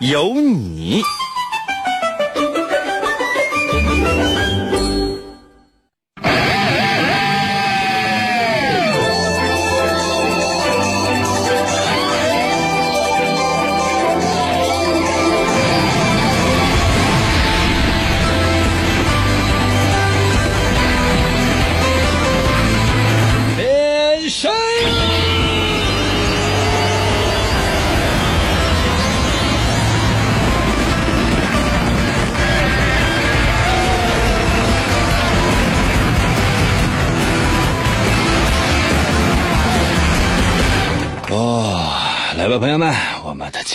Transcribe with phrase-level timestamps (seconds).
[0.00, 1.02] 有你。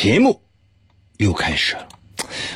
[0.05, 0.39] 节目
[1.17, 1.87] 又开始了。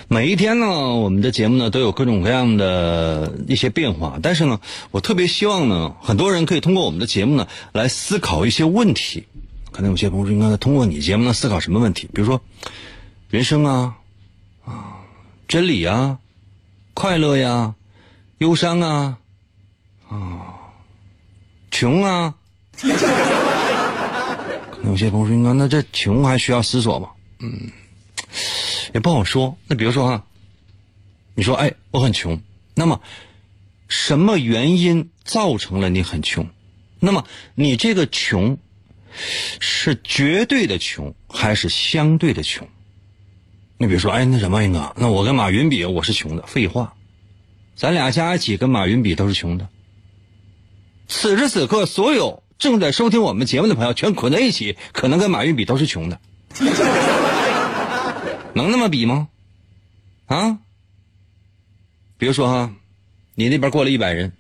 [0.08, 4.60] 每一天呢，我们的节目呢都有各种各样的一些变化，但是呢，
[4.92, 9.26] 我特别希望呢，很多人可以通过我们的节目呢来思考一些问题。
[9.72, 12.08] 可能有些朋友说，应该通过你节目呢思考什么问题？
[12.14, 12.40] 比如说
[13.32, 13.96] 人生啊，
[14.64, 15.00] 啊，
[15.48, 16.20] 真理啊，
[16.94, 17.74] 快乐呀，
[18.38, 19.18] 忧伤啊，
[20.08, 20.20] 啊，
[21.72, 22.36] 穷啊。
[22.78, 22.88] 可
[24.84, 27.10] 能有些朋友说，应该那这穷还需要思索吗？
[27.40, 27.72] 嗯。
[28.94, 29.58] 也不好说。
[29.68, 30.26] 那比如说哈，
[31.36, 32.42] 你说哎，我很穷，
[32.76, 33.02] 那么
[33.88, 36.48] 什么原因造成了你很穷？
[37.00, 38.58] 那么你这个穷
[39.60, 42.68] 是绝对的穷还是相对的穷？
[43.78, 46.46] 你比如说，哎，那什么，英哥，那我跟马云比，我是穷的。
[46.46, 46.96] 废话，
[47.76, 49.70] 咱俩加一起跟马云比都是穷的。
[51.08, 56.20] 此时此刻，所有正在收听我们节目的朋友全捆在一起，可能跟马云比都是穷的。
[58.62, 59.30] 能那么比吗？
[60.28, 60.58] 啊？
[62.18, 62.72] 比如说哈，
[63.34, 64.34] 你那边过来一百人，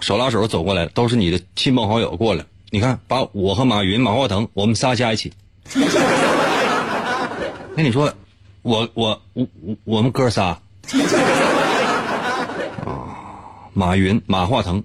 [0.00, 2.44] 手拉手走过来了，都是你的亲朋好友过来。
[2.70, 5.32] 你看，把我和马云、马化腾，我们仨加一起。
[7.76, 8.12] 那你说，
[8.62, 9.46] 我我我
[9.84, 10.58] 我们哥仨
[12.84, 14.82] 啊，马云、马化腾、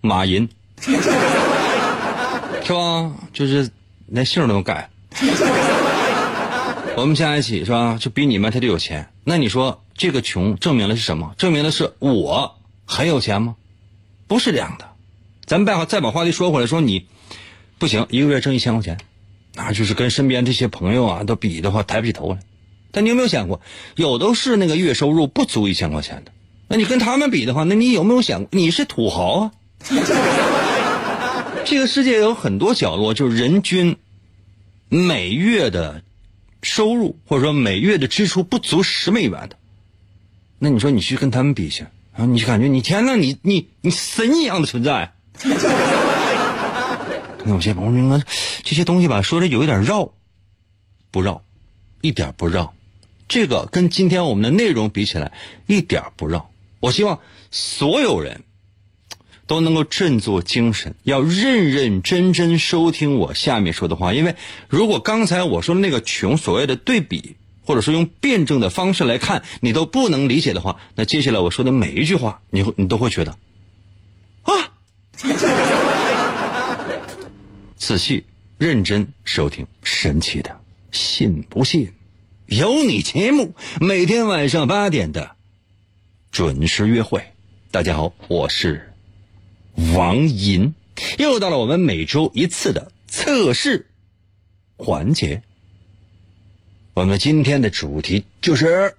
[0.00, 0.48] 马云，
[0.80, 0.90] 是
[2.74, 3.12] 吧？
[3.32, 3.70] 就是
[4.06, 4.90] 连姓都能改。
[7.00, 7.96] 我们加一起是吧？
[8.00, 9.10] 就比你们他就有钱。
[9.24, 11.34] 那你说这个穷证明了是什么？
[11.38, 13.56] 证明的是我很有钱吗？
[14.26, 14.88] 不是这样的。
[15.46, 17.06] 咱们再再把话题说回来，说你
[17.78, 18.98] 不行，一个月挣一千块钱，
[19.54, 22.40] 那就是跟身边这些朋友啊都比的话抬不起头来。
[22.90, 23.60] 但你有没有想过，
[23.96, 26.32] 有都是那个月收入不足一千块钱的，
[26.68, 29.52] 那你跟他们比的话，那你有没有想过你是土豪啊？
[31.64, 33.96] 这个世界有很多角落，就是人均
[34.88, 36.02] 每月的。
[36.62, 39.56] 收入或者说每月的支出不足十美元的，
[40.58, 42.26] 那你说你去跟他们比去啊？
[42.26, 45.12] 你感觉你天呐，你你你神一样的存在。
[47.44, 48.22] 那有些朋友说
[48.64, 50.12] 这些东西吧，说的有一点绕，
[51.10, 51.42] 不绕，
[52.00, 52.74] 一点不绕。
[53.28, 55.32] 这个跟今天我们的内容比起来，
[55.66, 56.50] 一点不绕。
[56.80, 57.20] 我希望
[57.50, 58.42] 所有人。
[59.48, 64.14] 都能够振作精神，要认认真真收听我下面说的话。
[64.14, 64.36] 因为
[64.68, 73.36] 如果刚才我说的那个穷所谓的对比，或者说用辩证的方式来看，你都不能理解的话，那接下来我说的每一句话，你会你都会觉得
[74.42, 74.52] 啊，
[77.76, 78.24] 仔细
[78.58, 80.60] 认真收听神奇的，
[80.92, 81.88] 信不信？
[82.46, 85.32] 有你节目每天晚上八点的
[86.30, 87.22] 准时约会。
[87.70, 88.87] 大家好，我是。
[89.94, 90.74] 王银，
[91.18, 93.86] 又到了我们每周一次的测试
[94.76, 95.42] 环节。
[96.94, 98.96] 我们今天的主题就是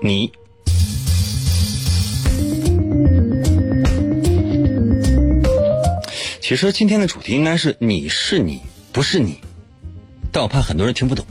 [0.00, 0.30] 你。
[6.48, 9.38] 其实今天的主题应该是“你是你，不是你”，
[10.32, 11.22] 但我怕很多人听不懂。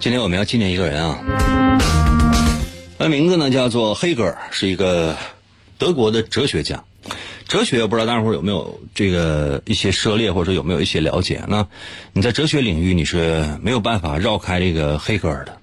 [0.00, 1.16] 今天我们要纪念一个人啊，
[2.98, 5.16] 他的名字呢叫做黑格尔，是一个
[5.78, 6.82] 德国的哲学家。
[7.46, 11.40] 哲学不知道大家伙有没有这个一些涉猎，或者有没有一些了解？
[11.46, 11.64] 那
[12.14, 15.59] 你在哲学领域你是没有办法绕开这个黑格尔的。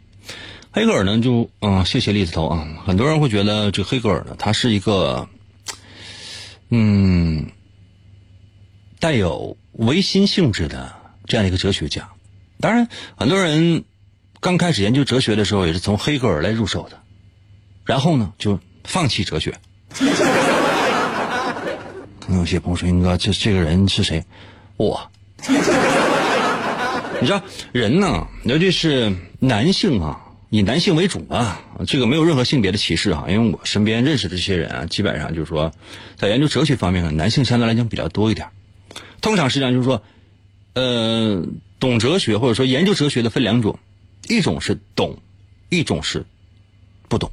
[0.78, 2.68] 黑格尔呢，就嗯，谢谢栗子头啊。
[2.86, 5.28] 很多人会觉得这个黑格尔呢，他是一个
[6.70, 7.48] 嗯
[9.00, 10.94] 带有唯心性质的
[11.26, 12.10] 这样一个哲学家。
[12.60, 13.86] 当然，很多人
[14.40, 17.00] 刚开始研究哲学的时候，也是从黑格尔来入手的，
[17.84, 19.60] 然后呢，就放弃哲学。
[22.20, 24.24] 可能有些朋友说：“英哥，这这个人是谁？”
[24.78, 25.10] 我。
[27.20, 27.42] 你知道，
[27.72, 33.26] 人呢，尤其是男性啊，以男性为主啊，这个没有任何性别的歧视啊。
[33.28, 35.74] 因为我身边认识的这些人啊，基本上就是说，
[36.16, 38.48] 在研究哲学方面呢，男性相对来讲比较多一点。
[39.20, 40.02] 通常实际上就是说，
[40.74, 41.46] 呃，
[41.80, 43.78] 懂哲学或者说研究哲学的分两种，
[44.30, 45.18] 一种是懂，
[45.70, 46.26] 一种是
[47.10, 47.30] 不懂，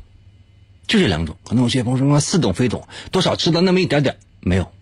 [0.89, 1.37] 就这两种。
[1.45, 4.73] 可能有些朋友说似懂非懂，多少知道那么一点点，没有。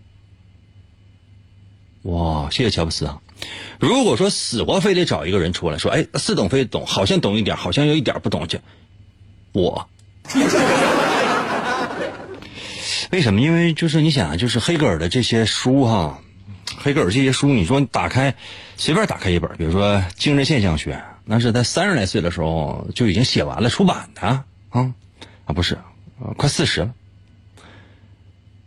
[2.03, 3.19] 哇，谢谢乔布斯啊！
[3.79, 8.59] 如果说死活非得找一个人出来说，哎，似懂非懂，好像懂一点，好像又一点不懂，就
[9.53, 9.87] 我。
[13.11, 13.39] 为什么？
[13.41, 16.19] 因为就是你想啊，就是黑格尔的这些书哈，
[16.77, 18.35] 黑格尔这些书，你说打开
[18.75, 20.95] 随便打开一本，比如说《精神现象学》，
[21.25, 25.77] 那是在三十来岁的时候就已经写完了出版的啊啊，不是，
[26.37, 26.93] 快四十了。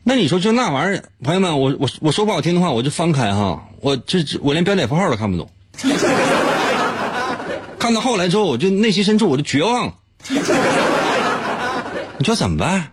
[0.09, 5.51] 那你说就那玩意儿，朋友们，我我我说不好听的话，我就翻开哈，我这我连标点符号都看不懂。
[7.77, 9.95] 看到后来之后，我就内心深处我就绝望了。
[12.19, 12.93] 你说怎么办？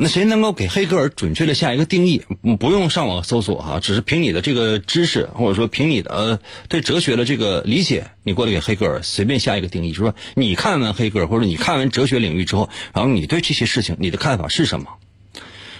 [0.00, 2.22] 那谁能够给黑格尔准确的下一个定义？
[2.58, 14.86] 不用上网搜索哈，只是凭你的这个知识，或者说凭你的对哲学的这个理解，你过来给黑格尔随便下一个定义，就说你看完黑格尔或者你看完哲学领域之后，然后你对这些事情你的看法是什么？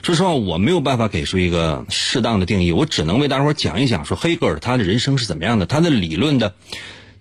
[0.02, 6.54] 说实话，我没有办法给出一个适当的定义，我只能为大伙讲一讲，说黑格尔他的人生是怎么样的，他的理论的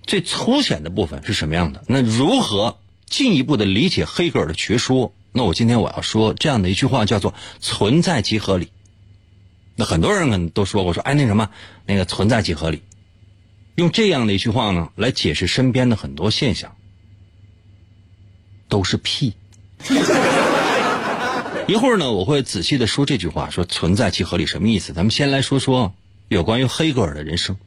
[0.06, 1.83] 最粗浅的部分是什么样的。
[1.88, 2.77] 那如何
[3.07, 5.13] 进一步的理解黑格尔的学说？
[5.37, 8.71] 那我今天我要说这样的一句话，叫做“存在即合理”。
[9.75, 11.49] 那很多人可能都说过，说哎那什么，
[11.85, 12.81] 那个“存在即合理”，
[13.75, 16.73] 用这样的一句话呢来解释身边的很多现象，
[18.69, 19.33] 都是屁。
[21.67, 24.93] 一会儿呢，我会仔细的说这句话，说“存在即合理”什么意思？
[24.93, 25.93] 咱们先来说说
[26.29, 27.57] 有关于黑格尔的人生。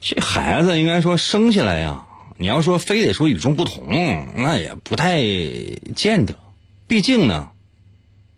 [0.00, 2.06] 这孩子应该说生下来呀。
[2.40, 3.88] 你要说非得说与众不同，
[4.36, 5.20] 那也不太
[5.96, 6.36] 见得。
[6.86, 7.50] 毕竟呢，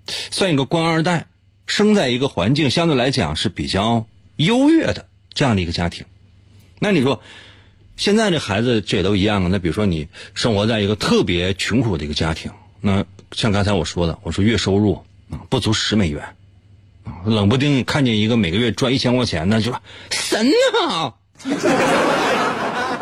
[0.06, 1.26] 算一个官二代，
[1.66, 4.06] 生在一个环境相对来讲是比较
[4.36, 6.06] 优越的这样的一个家庭。
[6.78, 7.22] 那你说，
[7.96, 9.48] 现在这孩子这也都一样啊。
[9.52, 12.50] 那比如说你生活在一个特别穷苦的一个家庭，
[12.80, 14.94] 那像刚才我说的，我说月收入
[15.28, 16.24] 啊不足十美元，
[17.26, 20.50] 冷不丁看见一个每个月赚一千块钱，那就说神
[20.88, 21.14] 啊！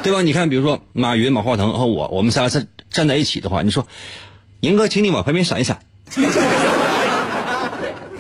[0.03, 0.23] 对吧？
[0.23, 3.87] 你看，比如说马云、马化腾和我，我们仨站站在一起的话，你说，
[4.61, 5.79] 宁哥，请你往旁边闪一闪。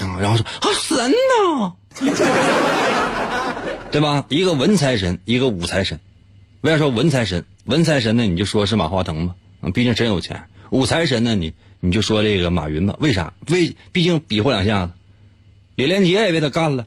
[0.00, 1.72] 啊，然后说啊，神呐，
[3.90, 4.24] 对吧？
[4.28, 5.98] 一个文财神，一个武财神。
[6.60, 7.44] 为啥说文财神？
[7.64, 9.34] 文财神呢，你就说是马化腾吧，
[9.72, 10.44] 毕竟真有钱。
[10.70, 12.96] 武财神呢，你你就说这个马云吧。
[12.98, 13.32] 为啥？
[13.48, 14.92] 为毕竟比划两下子，
[15.76, 16.86] 李连杰也被他干了。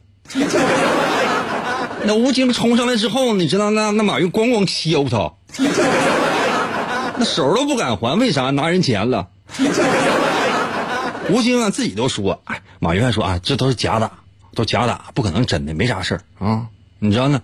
[2.04, 5.34] 那吴京冲上来之后，你知道那那马云咣咣削他，
[7.18, 8.50] 那手都不敢还，为啥？
[8.50, 9.28] 拿人钱了。
[11.30, 14.12] 吴京啊自己都说，哎，马云还说啊，这都是假打，
[14.56, 16.68] 都假打，不可能真的，没啥事儿啊。
[17.00, 17.42] 你知道呢？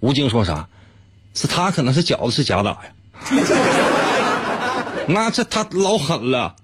[0.00, 0.66] 吴京说啥？
[1.34, 2.80] 是他可能是饺子是假打呀。
[5.06, 6.56] 那这他老狠了。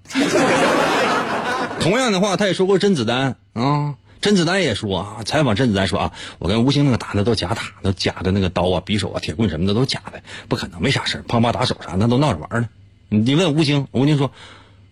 [1.79, 3.95] 同样的话，他也说过甄子丹啊。
[4.21, 12.69] 甄子丹也说啊，采访甄子丹说啊，我跟吴京那个打的都假打，都假的那个刀啊、匕首啊、铁棍什么的都假的，不可能，没啥事胖八打手啥那都闹着玩呢。
[13.09, 14.31] 你问吴京，吴京说，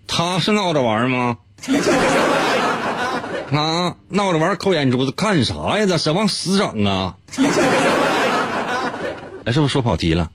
[0.07, 1.37] 他是闹着玩吗？
[3.51, 5.85] 啊，闹着玩抠眼珠子干啥呀？
[5.85, 7.15] 这是往死整啊？
[9.45, 10.31] 哎，是不是说跑题了？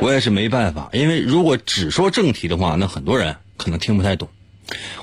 [0.00, 4.28] 我也是没办法，因为如果只说正题的话，那很多人可能听不太懂。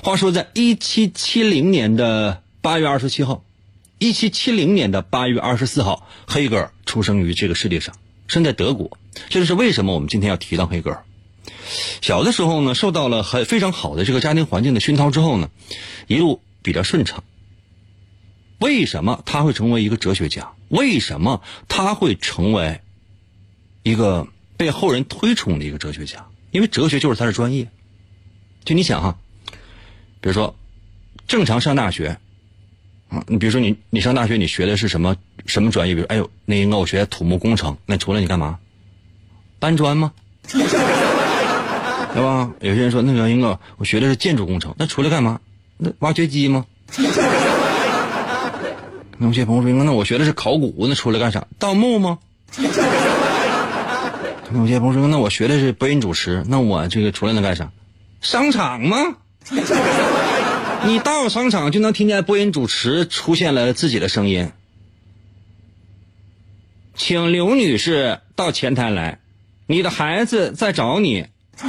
[0.02, 3.44] 话说，在一七七零年的八月二十七号，
[3.98, 7.94] 一七七零年的八月二十四号，黑格尔出生于这个世界上，
[8.26, 8.96] 生在德国。
[9.28, 11.04] 这就是为什么我们今天要提到黑格尔。
[12.00, 15.50] 小的时候呢，受到了很非常好的这个家庭环境的熏陶之后呢，
[16.06, 17.22] 一路比较顺畅。
[18.58, 20.52] 为什么他会成为一个哲学家？
[20.68, 22.80] 为什么他会成为
[23.82, 26.26] 一个被后人推崇的一个哲学家？
[26.50, 27.68] 因为哲学就是他的专业。
[28.64, 29.18] 就你想哈。
[30.20, 30.54] 比如说
[31.26, 32.18] 正常上大学，
[33.08, 35.94] 啊，你比如说你你上大学你学的是什么什么专业？
[35.94, 38.58] 比如哎呦，那应该我学土木工程，那出来你干嘛？
[39.58, 40.12] 搬砖吗？
[42.12, 42.50] 对吧？
[42.60, 45.40] 有些人说那个英哥，我学的是建筑工程，那出来干嘛？
[45.76, 46.66] 那挖掘机吗？
[49.16, 51.46] 那有些朋友说，那我学的是考古，那出来干啥？
[51.58, 52.18] 盗墓吗？
[52.56, 52.64] 那
[54.58, 57.70] 有些朋友说，那我学的是播音主持，那我这个出来能干啥？
[58.20, 58.96] 商场吗？
[60.86, 64.50] 你到商场就能听见播音主持出现了自己的声音，
[66.96, 69.18] 请刘女士到前台来，
[69.66, 71.26] 你的孩子在找你。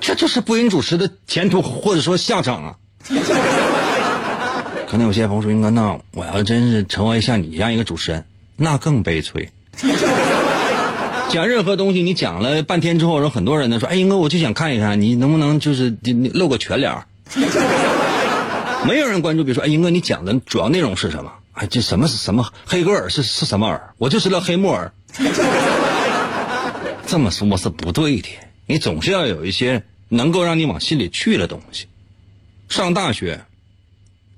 [0.00, 2.76] 这就是播音主持的前途或者说下场啊！
[4.88, 9.50] 可能有些朋友说：“英哥，那我要真是成为像你这样一个主持人，那更悲催。
[11.28, 15.96] 讲任何东西，你讲了半天之后，有很多人呢说：‘哎，英哥，我就想看一看，你能不能就是
[16.32, 17.02] 露个全脸
[18.86, 23.94] 没有人关注，比如说：‘哎，英哥，你讲的主要内容是什么？’哎，这什么是什么黑格尔是是什么尔？
[23.98, 24.92] 我就知道黑木耳。
[27.06, 28.28] 这么说是不对的，
[28.66, 29.84] 你总是要有一些。
[30.08, 31.88] 能够让你往心里去的东西。
[32.68, 33.44] 上大学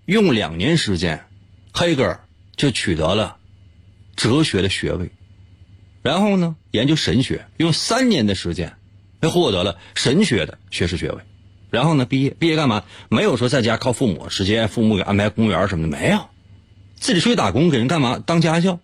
[0.06, 1.26] 用两年时间，
[1.74, 2.24] 黑格尔
[2.56, 3.36] 就取得了
[4.16, 5.10] 哲学的学位。
[6.00, 8.78] 然后呢，研究神学用三年的时间，
[9.20, 11.18] 又获得了神学的学士学位。
[11.70, 12.84] 然后呢，毕业毕业干嘛？
[13.08, 16.26] 没有说在家靠父母，直接父母给安排公务员什么的，没有，
[16.96, 18.22] 自己出去打工给人干嘛？
[18.24, 18.78] 当家教。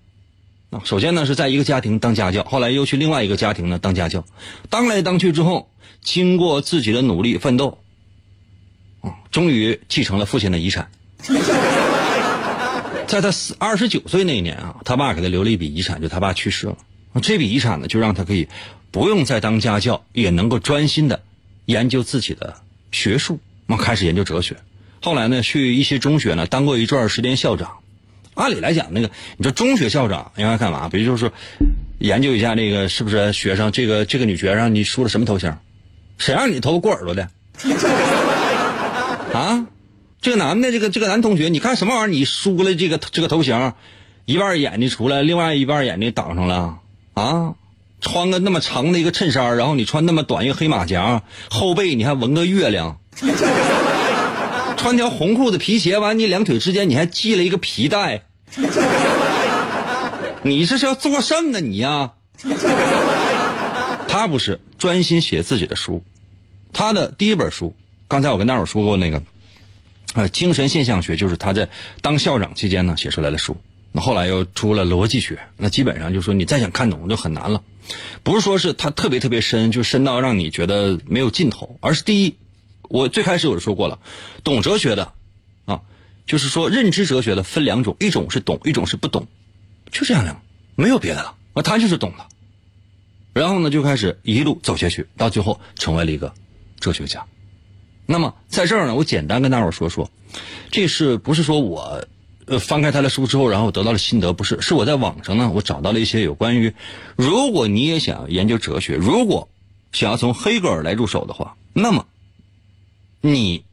[0.71, 4.25] 啊首先呢是在一个家庭当家教，后来又去另外一个家庭呢当家教，
[4.71, 5.69] 当来当去之后。
[6.03, 7.79] 经过自己的努力奋斗，
[9.01, 10.91] 啊，终于继承了父亲的遗产。
[13.09, 16.77] 在他二十九岁那一年啊，他爸给他留了一笔遗产，就他爸去世了。
[17.23, 18.49] 这笔遗产呢，就让他可以
[18.91, 21.23] 不用再当家教，也能够专心的
[21.65, 22.57] 研究自己的
[22.95, 23.41] 学术。
[23.67, 24.57] 那开始研究哲学。
[25.03, 27.73] 后来呢，去一些中学呢，当过一段时间校长。
[28.35, 30.89] 按理来讲，那个你说中学校长应该干嘛？
[30.89, 31.33] 比如就是说，
[31.99, 35.57] 研究一下这个是不是学生，这个这个女学生你梳了什么头型？
[36.19, 37.29] 谁让你头过耳朵的？
[39.33, 39.67] 啊，
[40.21, 42.09] 这个男的，这个这个男同学，你看什么玩意儿？
[42.09, 43.73] 你梳了这个这个头型，
[44.25, 46.79] 一半眼睛出来，另外一半眼睛挡上了
[47.15, 47.55] 啊！
[48.05, 53.01] 穿个那么长的一个衬衫，然后你穿那么短一个黑马甲，后背你还纹个月亮，
[54.77, 58.25] 穿条红裤子皮鞋，完你两腿之间你还系了一个皮带，
[60.45, 62.13] 你这是要作甚啊你呀？
[64.07, 66.05] 他不是专心写自己的书，
[66.75, 67.75] 他的第一本书，
[68.07, 69.23] 刚才我跟大伙说过那个，
[70.13, 71.71] 呃，精神现象学，就是他在
[72.03, 73.57] 当校长期间呢写出来的书。
[73.93, 77.63] 那后来又出了逻辑学，那基本上就说你再想看懂就很难了。
[78.23, 82.37] 不是说是他特别特别深，就深到让你觉得没有尽头，而是第一，
[82.83, 83.99] 我最开始我就说过了，
[84.43, 85.13] 懂哲学的，
[85.67, 85.83] 啊，
[86.27, 89.27] 就是说认知哲学的分两种，一种是懂，一种是不懂，
[89.91, 90.43] 就这样两，
[90.75, 91.37] 没有别的了。
[91.53, 92.27] 啊，他就是懂的。
[93.33, 96.33] 然后呢，就开始一路走下去，到最后成为了一个
[96.81, 97.27] 哲学家。
[98.07, 100.11] 那么在这儿呢，我简单跟大伙说说，
[100.71, 102.07] 这是不是说我
[102.47, 104.33] 呃翻开他的书之后，然后得到了心得？
[104.33, 106.75] 不是，是我在网上呢，我找到了一些有关于，
[107.17, 109.49] 如果你也想研究哲学，如果
[109.93, 112.07] 想要从黑格尔来入手的话，那么
[113.21, 113.65] 你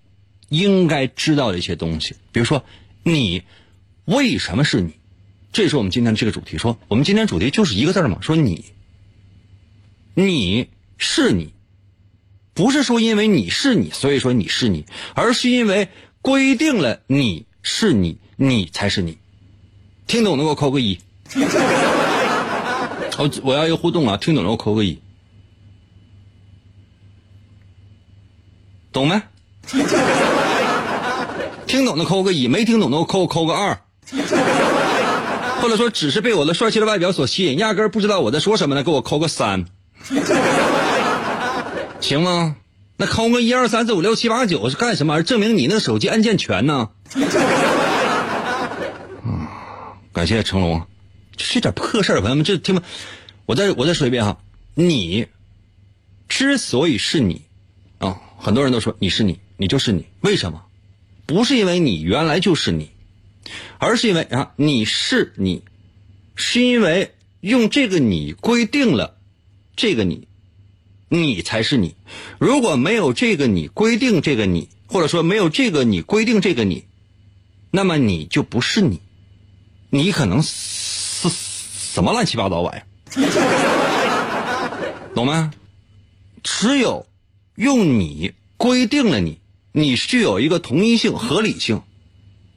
[0.50, 2.64] 应该知道的一些东西，比如说
[3.04, 3.44] 你
[4.06, 4.94] 为什么是你？
[5.54, 6.58] 这是我们今天的这个主题。
[6.58, 8.66] 说我们今天主题就是一个字嘛，说你。
[10.14, 11.54] 你是你，
[12.54, 14.86] 不是说因为你是你，所以说你是你，
[15.16, 15.88] 而是因为
[16.22, 19.20] 规定了你是你，你才是你。
[20.08, 20.98] 听懂的给我扣个一。
[23.18, 24.18] 我 我要一个互动啊！
[24.18, 25.00] 听懂了给我扣个一。
[28.92, 29.22] 懂没？
[31.68, 33.80] 听懂的扣个一，没听懂的我扣扣个二。
[35.62, 39.66] 或者说只是被我的帅气的外表所吸引，压根不知道我在说什么的，给我扣个三。
[42.02, 42.56] 行吗？
[42.98, 45.22] 那扣个一二三四五六七八九是干什么？
[45.22, 46.90] 证明你那个手机按键全呢？
[50.14, 50.86] 感谢成龙，
[51.38, 52.82] 这点破事儿，朋友们，这听不？
[53.46, 54.38] 我再我再说一遍哈，
[54.76, 55.28] 你
[56.28, 57.44] 之所以是你
[57.98, 60.64] 啊，很多人都说你是你，你就是你，为什么？
[61.26, 62.90] 不是因为你原来就是你，
[63.78, 65.64] 而是因为啊，你是你，
[66.36, 69.18] 是因为用这个你规定了。
[69.78, 70.28] 这个你，
[71.08, 71.96] 你才是你。
[72.38, 76.84] 如果没有这个你规定这个你，或者说没有这个你规定这个你，
[77.72, 79.00] 那么你就不是你。
[79.92, 82.86] 你可能是什么乱七八糟玩意儿，
[85.14, 85.52] 懂吗？
[86.44, 87.06] 只有
[87.56, 89.40] 用你规定了你，
[89.74, 91.84] 你具有一个同一性、合理性。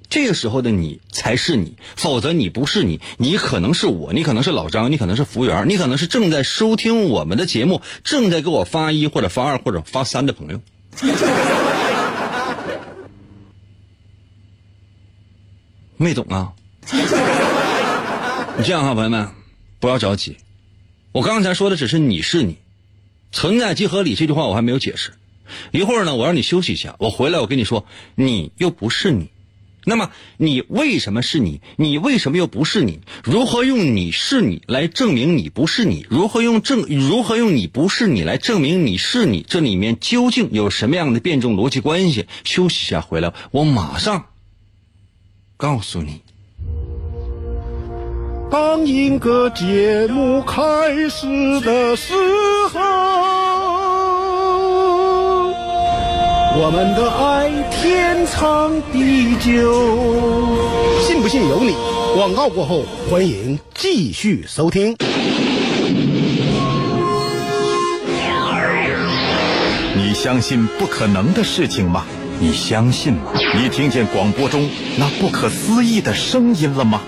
[0.09, 3.01] 这个时候的你才是你，否则你不是你。
[3.19, 10.61] 你可能是我，你可能是老张，你可能是服务员，你可能是正在收听我们的节目、正在给我发一或者发二或者发三的朋友。
[15.97, 16.53] 没懂啊？
[18.57, 19.29] 你这样哈，朋友们，
[19.81, 20.37] 不要着急。
[21.13, 22.59] 我刚才说的只是你是你，
[23.33, 25.13] 存在即合理这句话我还没有解释。
[25.73, 29.29] 一会儿呢，我让你休息一下，我回来我跟你说，你又不是你。
[29.87, 31.61] 那么你为什么是你？
[31.77, 33.01] 你为什么又不是你？
[33.23, 36.07] 如何用你是你来证明你不是你？
[36.09, 39.45] 如何用证如何用你不是你来证明你是你？
[39.47, 42.27] 这里面究竟有什么样的辩证逻辑关系？
[42.45, 44.27] 休息一下，回来我马上
[45.59, 46.23] 告诉你。
[48.55, 50.63] 当一个节目开
[51.09, 51.27] 始
[51.63, 52.15] 的时
[52.73, 52.81] 候，
[56.57, 59.75] 我们的爱天长地久。
[61.03, 61.75] 信不信由你。
[62.15, 64.97] 广告过后，欢迎继续收听。
[69.97, 72.05] 你相信不可能的事情吗？
[72.39, 73.33] 你相信吗？
[73.61, 77.01] 你听见广播中那不可思议的声音了吗？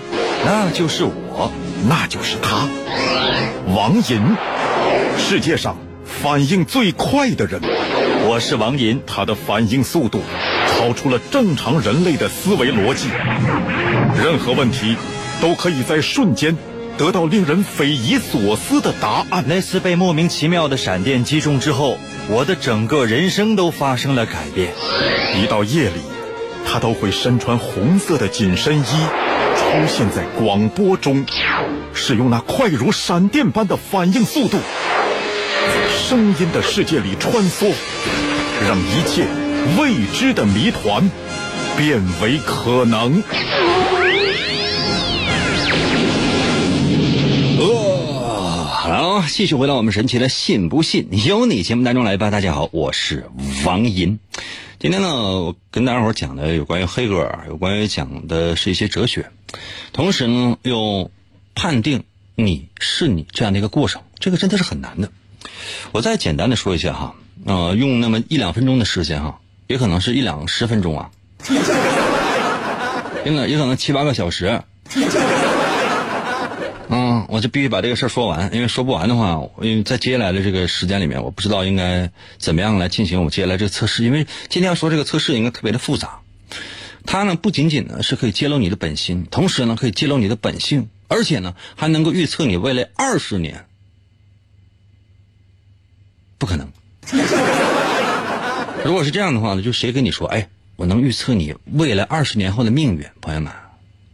[0.49, 1.51] 那就是我，
[1.89, 2.69] 那就是他，
[3.75, 4.21] 王银，
[5.17, 7.59] 世界上反应最快的人。
[8.25, 10.21] 我是王银，他的反应速度
[10.69, 13.09] 超出了正常人类的思维逻辑，
[14.23, 14.95] 任何问题
[15.41, 16.55] 都可以在瞬间
[16.97, 19.43] 得到令人匪夷所思的答案。
[19.49, 21.97] 那次被莫名其妙的闪电击中之后，
[22.29, 24.71] 我的整个人生都发生了改变。
[25.35, 25.99] 一到夜里，
[26.65, 29.26] 他都会身穿红色的紧身衣。
[29.67, 31.25] 出现在广播中，
[31.93, 37.73] 使用那快如闪电般的反应速度，在声音的世界里穿梭，
[38.65, 39.27] 让一切
[39.77, 41.11] 未知的谜团
[41.77, 43.21] 变为可能。
[48.89, 52.31] 好，继续回到我们神奇的“信不信由你”节目当中来吧。
[52.31, 53.29] 大家好，我是
[53.65, 54.17] 王银。
[54.79, 55.07] 今天呢，
[55.41, 59.31] 我跟大家伙讲的有关于黑格尔，有关于讲的是一些哲学，
[59.91, 61.09] 同时呢又
[61.55, 62.03] 判定
[62.35, 65.09] 你是你这样的一个过程，这个真的是很难的。
[65.93, 71.09] 我再简单的说一下哈，呃，用那么一两分钟的时间哈，也可能是一两十分钟啊，
[73.25, 74.61] 真的也可能七八个小时。
[76.89, 84.05] 嗯，我就必须把这个事儿说完，因为说不完的话，因为在接下来的这个时间里面，我不知道应该怎么样来进行我接下来这个测试。
[84.05, 86.21] 因为今天要说这个测试应该特别的复杂，
[87.05, 93.65] 它呢不仅仅呢是可以揭露你的本心，同时呢可以揭露你的本性，而且呢还能够预测你未来二十年。
[96.37, 96.71] 不可能，
[98.85, 100.47] 如果是这样的话呢，就谁跟你说，哎，
[100.77, 103.05] 我能预测你未来二十年后的命运？
[103.19, 103.51] 朋友们，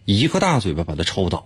[0.05, 1.45] 一个大嘴巴把他抽倒。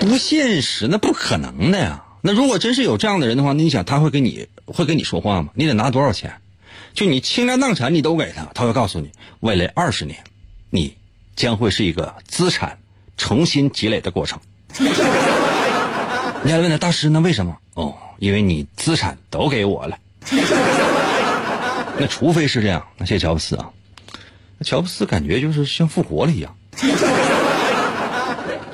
[0.00, 2.04] 不现实，那不可能的呀。
[2.22, 5.50] 那如果真是有这样的人的话，那你想他会跟你会跟你说话吗？
[5.54, 6.40] 你得拿多少钱？
[6.94, 10.24] 就你倾家荡产你都给他，他会告诉你，未来二十年，
[10.70, 10.96] 你
[11.36, 12.78] 将会是一个资产
[13.16, 14.40] 重新积累的过程。
[16.42, 17.56] 你还问他大师，那为什么？
[17.74, 19.98] 哦，因为你资产都给我了。
[21.98, 23.70] 那除非是这样，那谢谢乔布斯啊。
[24.58, 26.56] 那乔布斯感觉就是像复活了一样。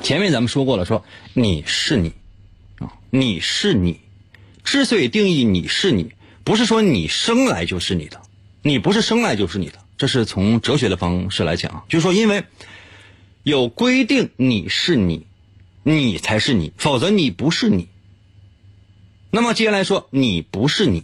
[0.05, 2.13] 前面咱们说过了，说你是你，
[2.77, 3.99] 啊，你是你，
[4.63, 6.13] 之所以定义你是你，
[6.43, 8.21] 不是说你生来就是你的，
[8.61, 12.43] 你不是生来就是你的，这是从哲学的方式来讲，就是说因为
[13.41, 15.25] 有规定你是你，
[15.81, 17.87] 你才是你，否则你不是你。
[19.31, 21.03] 那么接下来说你不是你，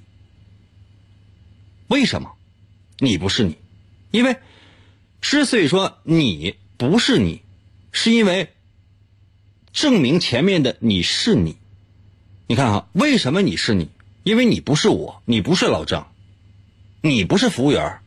[1.87, 2.33] 为什么
[2.99, 3.57] 你不是你？
[4.11, 4.37] 因为
[5.21, 7.41] 之所以说你不是你，
[7.91, 8.47] 是因为。
[9.73, 11.57] 证明前面的你是你，
[12.47, 13.89] 你看哈，为什么你是你？
[14.23, 16.11] 因为你不是我，你不是老张，
[17.01, 17.99] 你不是服务员，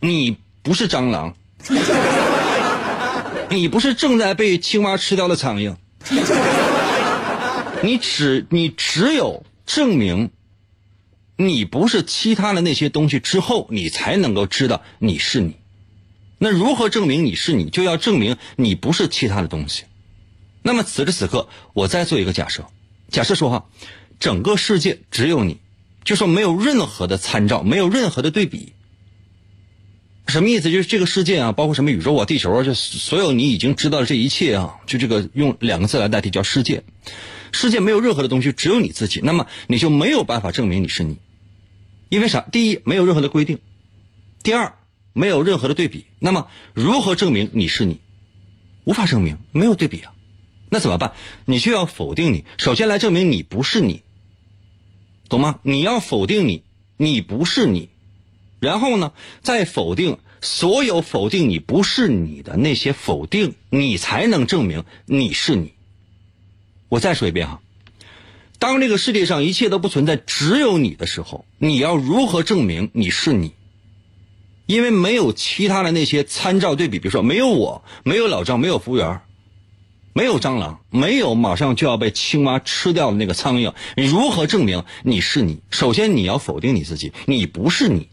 [0.00, 1.34] 你不是蟑螂，
[3.50, 5.74] 你不是正在被青蛙吃掉的苍蝇，
[7.82, 10.30] 你只你只有证明
[11.36, 15.56] 你不是其他的那些东西之后，你才能够知道你是你。
[16.38, 17.68] 那如何证明你是你？
[17.70, 19.84] 就要证明你不是其他的东西。
[20.62, 22.66] 那么此时此刻，我再做一个假设，
[23.08, 23.66] 假设说哈，
[24.20, 25.58] 整个世界只有你，
[26.04, 28.72] 就说没有任何的参照，没有任何的对比。
[30.26, 30.70] 什么意思？
[30.70, 36.82] 就是这个世界啊，包括什么宇宙啊、地球啊，就所有你已经知道的这一切啊，就这个用两个字来代替叫世界。
[37.50, 39.20] 世界没有任何的东西，只有你自己。
[39.22, 41.16] 那么你就没有办法证明你是你。
[42.10, 42.40] 因为啥？
[42.40, 43.56] 第一，没有任何的规定；
[44.42, 44.74] 第二，
[45.14, 46.04] 没有任何的对比。
[46.18, 48.00] 那么，如何证明你是你？
[48.84, 50.12] 无法证明，没有对比啊。
[50.70, 51.12] 那怎么办？
[51.44, 52.44] 你就要否定你。
[52.58, 54.02] 首先来证明你不是你，
[55.28, 55.60] 懂吗？
[55.62, 56.62] 你要否定你，
[56.96, 57.88] 你不是你，
[58.60, 65.72] 然后呢，再否定所有否定你不是你的那些否定，你才能证明你是你。
[66.88, 67.60] 我再说一遍哈，
[68.58, 73.52] 当这个世界上一切都不存在，只有你的时候，你要如何证明你是你？
[74.66, 79.20] 因为没有其他的那些参照对比，比如说没有我，没有老张，没有服务员。
[80.18, 85.60] 没有蟑螂，没有马上就要被青蛙吃掉的那个苍蝇，你如何证明你是你？
[85.70, 88.08] 首先你要否定你自己，你不是你。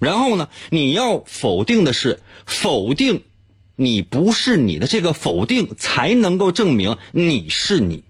[0.00, 3.22] 然后呢，你要否定的是否定
[3.76, 8.02] 你不是你的这个否定，才能够证明你是你，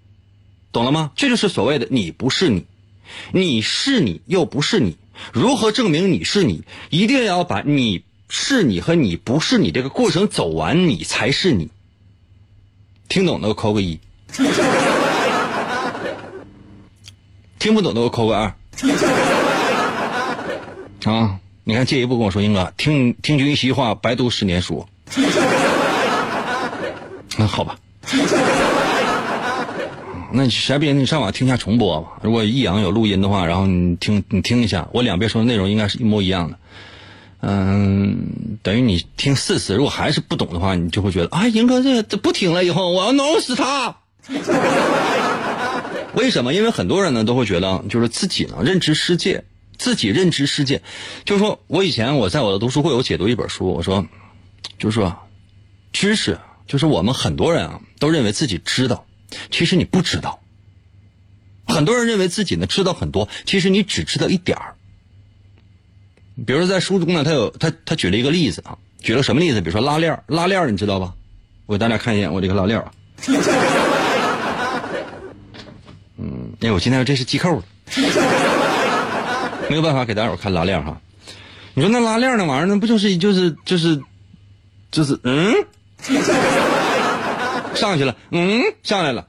[0.72, 1.12] 懂了吗？
[1.16, 2.64] 这就是所谓的你不是你，
[3.30, 4.96] 你是你又不是你，
[5.34, 6.62] 如何证明你是你？
[6.88, 11.68] 一定要把你是你和你不是你这个过程走完，你才是你。
[13.08, 13.98] 听懂的我扣个一，
[17.58, 18.52] 听不懂的我扣个二。
[21.04, 24.86] 啊，你看借一步跟我说，英哥，听听君一席话，白读十年书。
[27.38, 27.78] 那好吧，
[30.30, 32.18] 那实在不行你上网听一下重播吧。
[32.20, 36.58] 如果益阳有录音的话，然后你听你听一下，我两边说的内容应该是一模一样的。
[37.40, 43.96] 嗯，等于你听四次，如果还是不懂的话，你就会觉得啊，英哥这这不听了，以后我要弄死他。
[46.14, 46.52] 为什么？
[46.52, 49.44] 因为很多人呢都会觉得，就是自己呢认知世界，
[49.76, 50.82] 自己认知世界，
[51.24, 54.04] 就是说我以前我在我的读书会，我解读一本书，我说，
[54.78, 55.16] 就是说，
[55.92, 59.06] 知识就是我们很多人啊都认为自己知道，
[59.50, 60.40] 其实你不知道。
[61.66, 64.74] 很多人认为自己呢知道很多，其实你只知道一点儿。
[66.46, 69.60] 比如说，在书中呢，他有他他举了一个例子啊，举了什么例子？
[69.60, 71.12] 比如说拉链儿拉链儿你知道吧？
[71.66, 72.92] 我给大家看一眼我这个拉链啊。
[76.16, 77.62] 嗯，哎，我今天这是系扣的，
[79.68, 81.00] 没有办法给大家伙看拉链哈。
[81.74, 84.00] 你说那拉链那玩意儿，那不就是就是就是
[84.90, 85.54] 就是嗯，
[87.74, 89.26] 上去了，嗯，下来了，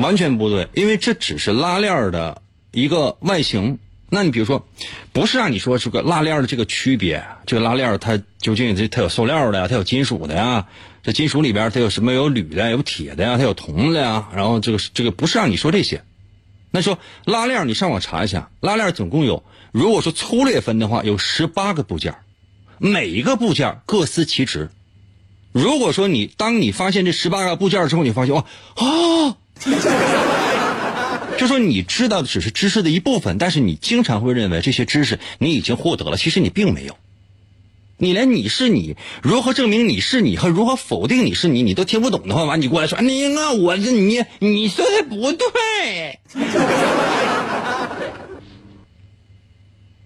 [0.00, 2.40] 完全不对，因为这只是拉链的
[2.72, 3.78] 一个外形。
[4.08, 4.64] 那你比如说，
[5.12, 10.66] 不是让你说这个拉链的这个区别，这个拉链它究竟这它有塑料的呀，它有金属的呀，
[11.02, 12.12] 这金属里边它有什么？
[12.12, 14.28] 有铝的，有铁的呀，它有铜的呀。
[14.32, 16.04] 然后这个这个不是让你说这些，
[16.70, 19.42] 那说拉链你上网查一下，拉链总共有，
[19.72, 22.14] 如果说粗略分的话，有十八个部件，
[22.78, 24.70] 每一个部件各司其职。
[25.50, 28.44] 如果说你当你发现这十八个部件之后，你发现哇
[28.76, 29.36] 啊。
[31.38, 36.96] 就说你知道的只是知识的一部分，但是你经常会认为这些知识你已经获得了，其实你并没有。
[37.98, 46.18] 你连你是你，如何证明你是你和如何否定你是你，你都听不懂的话，完你过来说，你啊，我这你你说的不对，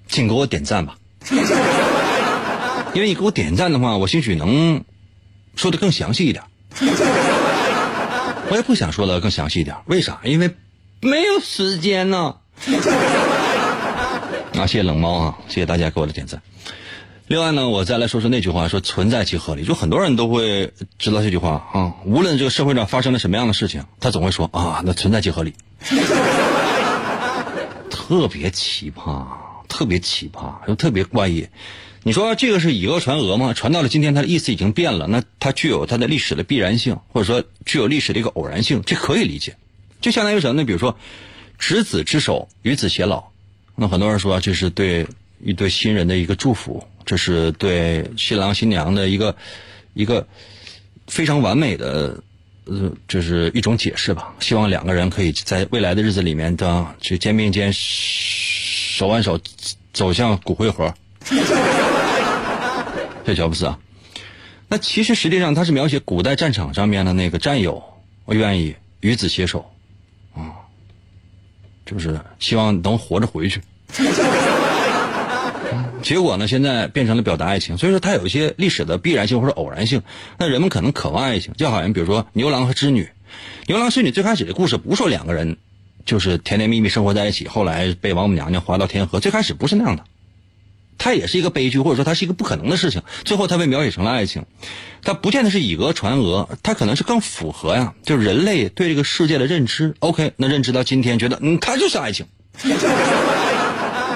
[0.07, 0.97] 请给我点赞吧，
[2.93, 4.85] 因为你给我点赞的话，我兴许能
[5.57, 6.45] 说的更详细一点。
[8.51, 10.21] 我也不想说的更详细一点，为啥？
[10.25, 10.51] 因为。
[11.01, 12.37] 没有时间呢。
[14.55, 16.43] 啊，谢谢冷猫啊，谢谢大家给我的点赞。
[17.29, 21.95] 另外呢，我再来说说那句话，说存在即合理，就很多人都会知道这句话啊。
[22.05, 25.55] 无论这个社会上发生了什么样的事情，他总会说啊，那存在即合理。
[27.89, 29.25] 特别奇葩，
[29.69, 31.47] 特别奇葩，又特别怪异。
[32.03, 33.55] 你说这个是以讹传讹吗？
[33.55, 39.57] 传到了今天，它的意思已经变了，那它具有它的历史的必然性，或者说具有历史的一个偶然性，这可以理解。
[40.01, 40.65] 就相当于什么呢？
[40.67, 40.97] 比如说，
[41.59, 43.25] 执子之手，与子偕老。
[43.77, 45.07] 那很多人说这是对
[45.43, 49.37] 一对新人的一个祝福，这是对新郎新娘的一个
[49.95, 50.27] 一个
[51.07, 52.23] 非常完美的，
[52.65, 54.35] 呃，就是一种解释吧。
[54.41, 59.41] 希望两个人可以在未来的日子里面的去肩并肩、手挽手
[59.93, 60.95] 走向骨灰盒。
[63.25, 63.79] 这乔布斯啊，
[64.69, 67.83] 那其实实际上他是描写古代战场上面的那个战友，
[68.25, 69.71] 我愿意与子携手。
[70.35, 70.53] 啊
[71.87, 73.61] 就是希望能活着回去，
[76.03, 80.03] 结果呢，现在变成了表达爱情，所以说它有一些历史的必然性或者偶然性。
[80.39, 83.09] 那人们可能渴望爱情，就好像比如说牛郎和织女，
[83.67, 85.57] 牛郎织女最开始的故事不是说两个人
[86.05, 90.05] 就是甜甜蜜蜜生活在一起，后来被王母娘娘划到天河，最开始不是那样的。
[91.01, 93.03] 它也是一个悲剧，或者说它是一个不可能的事情。
[93.25, 94.45] 最后它被描写成了爱情，
[95.03, 99.97] 它不见得是以讹传讹，它可能是更符合呀，就是人类对这个世界的认知。
[100.01, 102.27] OK，那认知到今天，觉得嗯，它就是爱情，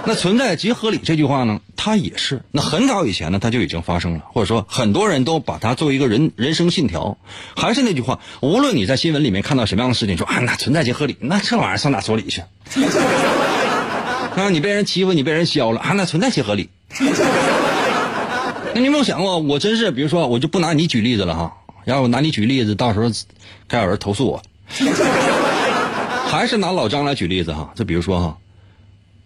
[0.07, 2.43] 那存在即合理这句话呢，它也是。
[2.51, 7.17] 那很早以前呢，它就已经发生了，或者说很多人都把它作为一个人人生信条。
[7.57, 12.43] 还是那句话，无论你在新闻里面看到什么样的事情，说啊，那存在即合理，那这玩意儿上哪说理去？
[14.37, 16.69] 啊，你被人欺负，你被人削了，啊，那存在即合理。
[18.75, 23.07] 那你有没有想过，我真是，比如说，我就不拿你举例子了哈，然后我拿你举例子，到时候
[23.69, 24.43] 该有人投诉我。
[26.27, 28.37] 还是拿老张来举例子哈，就比如说哈，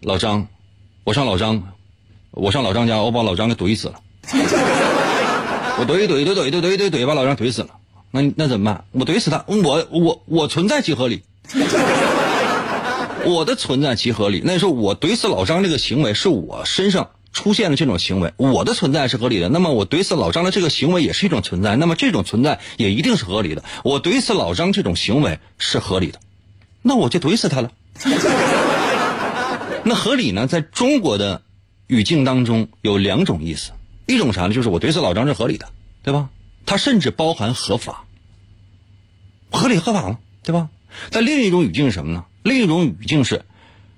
[0.01, 0.47] 老张。
[1.05, 1.63] 我上老张，
[2.29, 3.95] 我上老张家，我把老张给怼死了。
[4.31, 7.69] 我怼怼怼怼怼怼怼怼，把老张怼死了。
[8.11, 8.83] 那那怎么办？
[8.91, 11.23] 我怼死他，我我我存在即合理。
[13.25, 14.41] 我的存在即合理。
[14.43, 19.49] 那时候我怼死老张这个行为是我身上出现的这种行为，我的存在是合理的。
[19.49, 23.63] 那么我怼死老张的这个行为也是一种存在，那么这种存在也一定是合理的。
[23.83, 26.19] 我怼死老张这种行为是合理的，
[26.81, 27.71] 那我就怼死他了。
[29.83, 30.47] 那合理呢？
[30.47, 31.41] 在中国的
[31.87, 33.71] 语境当中有两种意思，
[34.07, 34.53] 一种啥呢？
[34.53, 35.69] 就是我怼死老张是合理的，
[36.03, 36.29] 对吧？
[36.65, 38.05] 它甚至包含合法，
[39.49, 40.69] 合理合法嘛，对吧？
[41.11, 42.25] 但另一种语境是什么呢？
[42.49, 43.45] 另一种语境是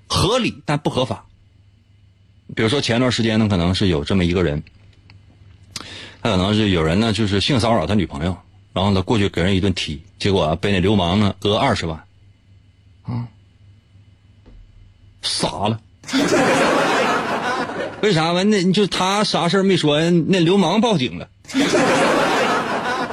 [0.07, 1.25] 合理但不合法。
[2.55, 4.61] 比如说前段时间呢，可能是有这么一个人，
[6.21, 8.37] 他可能是有人呢，就是性骚扰他女朋友，
[8.73, 12.03] 然后呢过去给人一顿踢，结果被那流氓呢讹二十万，
[13.03, 13.27] 啊。
[15.21, 15.79] 傻了，
[18.01, 18.41] 为啥嘛？
[18.43, 21.29] 那就他啥事没说，那流氓报警了，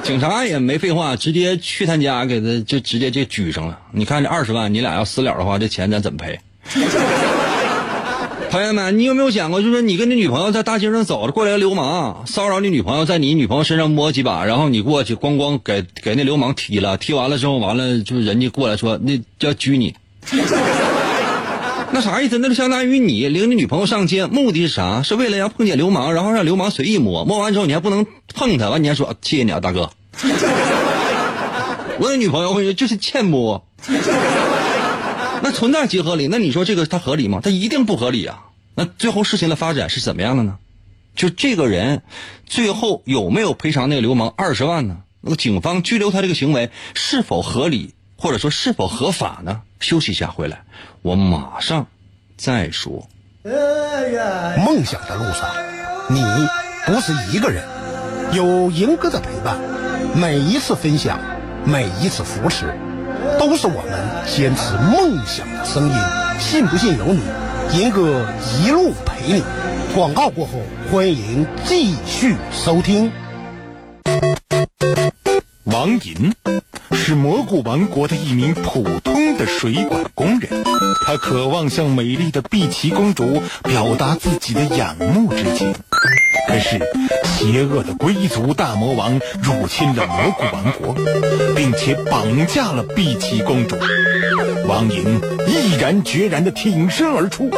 [0.09, 3.79] 警察也没废话，直接去他家给他就直接就拘上了。
[3.93, 6.41] 你看这二十万，你俩要私了的话，这钱咱怎么赔？
[8.51, 19.95] 朋友们，你有没有想过，就是你跟你女朋友在大街上走着，过来个流氓骚扰你女朋友，在你女朋友身上摸几把，然后你过去咣咣给给那流氓踢了，踢完了之后，完了就人家过来说那叫拘你。
[21.93, 22.39] 那啥意思？
[22.39, 25.03] 那就相当于你领你女朋友上街，目的是啥？
[25.03, 29.91] 是为了要碰见流氓，然后让流氓随意摸，摸完之后你还不能碰他，完你还说谢谢你啊，大哥。
[32.01, 33.67] 我的女朋友，我跟你说就是欠摸。
[35.43, 37.41] 那存在即合理，那你说这个它合理吗？
[37.43, 38.45] 它一定不合理啊。
[38.75, 40.59] 那最后事情的发展是怎么样的呢？
[41.15, 42.03] 就这个人
[42.47, 44.99] 最后有没有赔偿那个流氓二十万呢？
[45.21, 47.95] 那么警方拘留他这个行为是否合理？
[48.17, 49.63] 或者说是否合法呢？
[49.81, 50.63] 休息一下，回来
[51.03, 51.87] 我马上
[52.37, 53.09] 再说。
[53.45, 55.49] 梦想的路上，
[56.09, 56.21] 你
[56.87, 57.65] 不是一个人，
[58.33, 59.59] 有赢哥的陪伴，
[60.15, 61.19] 每一次分享，
[61.65, 62.75] 每一次扶持，
[63.39, 63.93] 都是我们
[64.27, 65.95] 坚持梦想的声音。
[66.39, 67.23] 信不信由你，
[67.79, 68.27] 银哥
[68.61, 69.43] 一路陪你。
[69.95, 70.53] 广告过后，
[70.91, 73.11] 欢迎继续收听。
[75.65, 76.35] 王银。
[76.93, 80.65] 是蘑菇王国的一名普通的水管工人，
[81.07, 85.75] 他渴望向美丽的碧琪公主表达自己的仰慕之情。
[86.49, 86.79] 可是，
[87.25, 90.95] 邪恶的龟族大魔王入侵了蘑菇王国，
[91.55, 93.77] 并且绑架了碧琪公主。
[94.67, 97.51] 王莹毅然决然地挺身而出，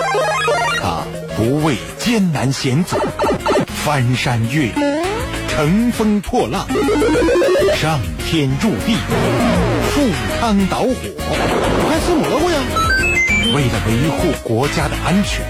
[0.81, 1.05] 他
[1.37, 2.97] 不畏艰难险阻，
[3.69, 5.00] 翻山越岭，
[5.61, 6.67] 乘风破浪，
[7.77, 8.01] 上。
[8.27, 8.95] 天入地，
[9.91, 10.01] 赴
[10.41, 10.95] 汤蹈火，
[11.85, 12.57] 快吃蘑菇呀！
[13.55, 15.45] 为了维护国家的安全，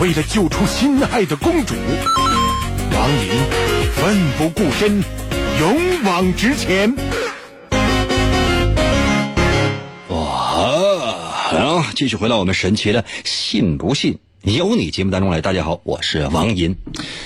[0.00, 1.76] 为了救出心爱的公主，
[2.92, 3.28] 王莹
[3.94, 5.04] 奋不顾身，
[5.60, 6.92] 勇往直前。
[10.08, 10.16] 哇！
[10.16, 15.40] 好，继续回到我们神奇的“信不信有你”节目当中来。
[15.40, 16.76] 大家好，我是王银。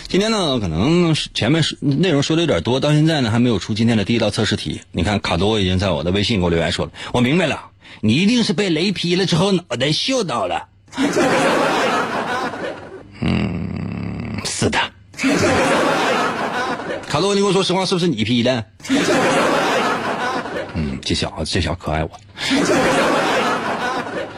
[0.09, 4.81] 今天呢，可能前面内容说的有点多，到现在呢还没有出今天的第一道测试题。
[4.93, 7.71] 你看，卡多已经在我的微信给我留言说了，我明白了，
[8.01, 10.69] 你一定是被雷劈了之后脑袋秀到了。
[13.21, 14.79] 嗯，是的。
[17.09, 18.65] 卡多，你跟我说实话，是不是你劈的？
[20.75, 22.11] 嗯，这小子这小可爱我。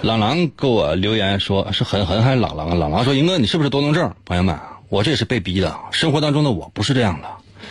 [0.04, 2.74] 朗朗给我留言说，是很很还是朗朗啊？
[2.74, 4.14] 朗朗说，英哥，你是不是多动症？
[4.26, 4.58] 朋友们。
[4.90, 7.28] 我这是被逼的，生活当中的我不是这样的。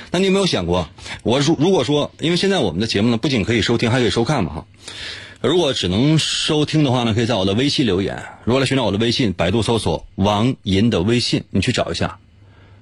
[0.10, 0.90] 那你有没有想过，
[1.22, 4.66] 我如如果说，因为现在我们的节目呢，不仅可以收听，还可以收看嘛哈。
[5.42, 8.24] 如果只能收听的话呢，可以在我的微信留言。
[8.46, 12.18] 如果来寻找我的微信，百度搜索王银的微信，你去找一下。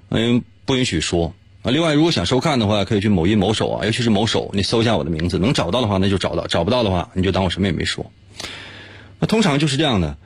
[0.07, 1.71] 嗯，不允许说啊。
[1.71, 8.09] 另外，如果想收看的话，可以去某音某手啊，尤其是某手，你搜一下我的名字，能找到的话那就找到，找不到的话你就当我什么也没说。
[9.21, 10.17] 那通常就是这样的。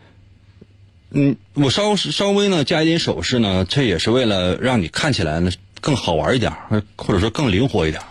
[1.11, 6.53] 嗯，我稍稍微呢加一点手势呢，这也是为了让你看起来呢更好玩一点，
[6.95, 8.01] 或者说更灵活一点。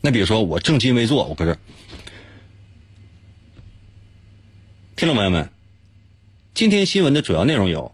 [0.00, 1.58] 那比如说我正襟危坐，我搁这，
[4.94, 5.50] 听众朋友们，
[6.54, 7.92] 今天新闻的主要内容有。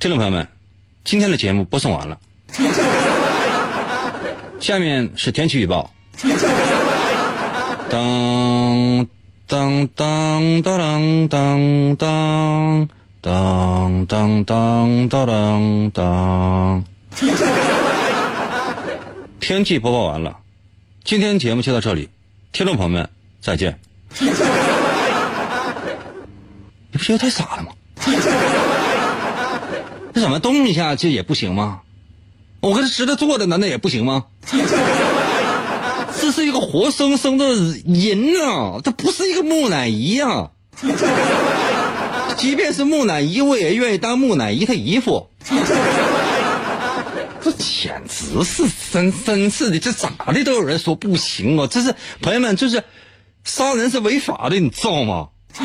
[0.00, 0.48] 听众朋友们，
[1.04, 2.20] 今天的节目播送完了，
[4.60, 5.93] 下面是天气预报。
[7.90, 9.06] 当
[9.46, 12.86] 当当当当当
[13.20, 16.84] 当当当当当当。
[19.40, 20.38] 天气播报完了，
[21.04, 22.08] 今天节目就到这里，
[22.52, 23.08] 听众朋友们
[23.40, 23.78] 再见。
[24.18, 24.30] 你
[26.92, 27.72] 不觉得太傻了吗？
[30.14, 31.80] 这怎么动一下这也不行吗？
[32.60, 34.24] 我跟他直着坐着难道也不行吗？
[36.24, 40.52] 这是一个活生生的人啊，这不是一个木乃伊啊！
[42.38, 45.28] 即便是木乃伊，我也愿意当木乃伊他姨夫。
[47.42, 51.66] 这简直是真真是的，这咋的都有人说不行啊！
[51.70, 52.82] 这是朋友们，就是
[53.44, 55.28] 杀人是违法的，你知道吗？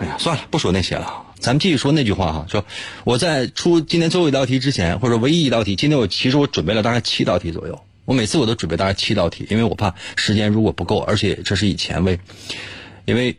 [0.00, 1.22] 哎呀，算了，不说那些了。
[1.40, 2.62] 咱们继续说那句话哈，说
[3.04, 7.80] 我在出今天最后一道题之前，或者唯一一道题，今天我其实我准备了大概七道题左右。
[8.06, 12.18] 我每次我都准备大概七道题，因为我怕时间如果不够，而且这是以前为，
[13.04, 13.36] 因为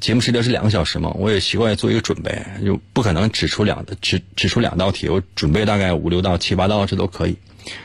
[0.00, 7.36] 节目时间是两个小时嘛，我也习惯做一个准备，就不可能只出两只只出两道题，我准备大概五六道、七八道这都可以。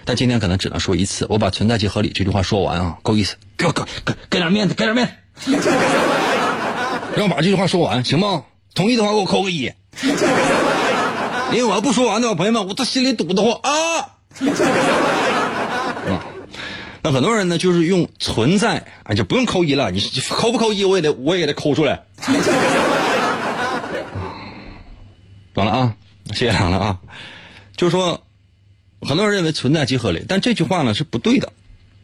[0.06, 5.52] 但今天可能只能说一次，我把存在即合理这句话说完啊，够意思，给我给给给点面子，给点面子，
[7.16, 8.44] 让我把这句话说完，行吗？
[8.74, 9.72] 同意的话给我扣个一，
[11.52, 13.72] 因为我要不说完的话，朋友们，我这心里堵得慌啊。
[14.00, 14.10] 啊，
[17.06, 22.02] 那很多人呢，就是用存在啊，就不用扣一了，你扣不扣一，我也得我也得抠出来。
[25.54, 25.96] 懂了啊，
[26.34, 27.00] 谢谢两了啊。
[27.78, 28.24] 就是说，
[29.04, 31.54] 很多人认为存在即合理，但这句话呢是不对的。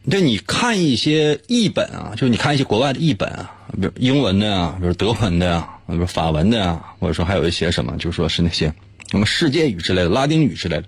[0.08, 8.72] 就你看一些译本啊，就是你看一些国外的译本啊，比如英文的呀，比如德文的呀，比如法文的呀，或者说还有一些什么，就说是那些
[9.10, 10.84] 什么世界语之类的、拉丁语之类的。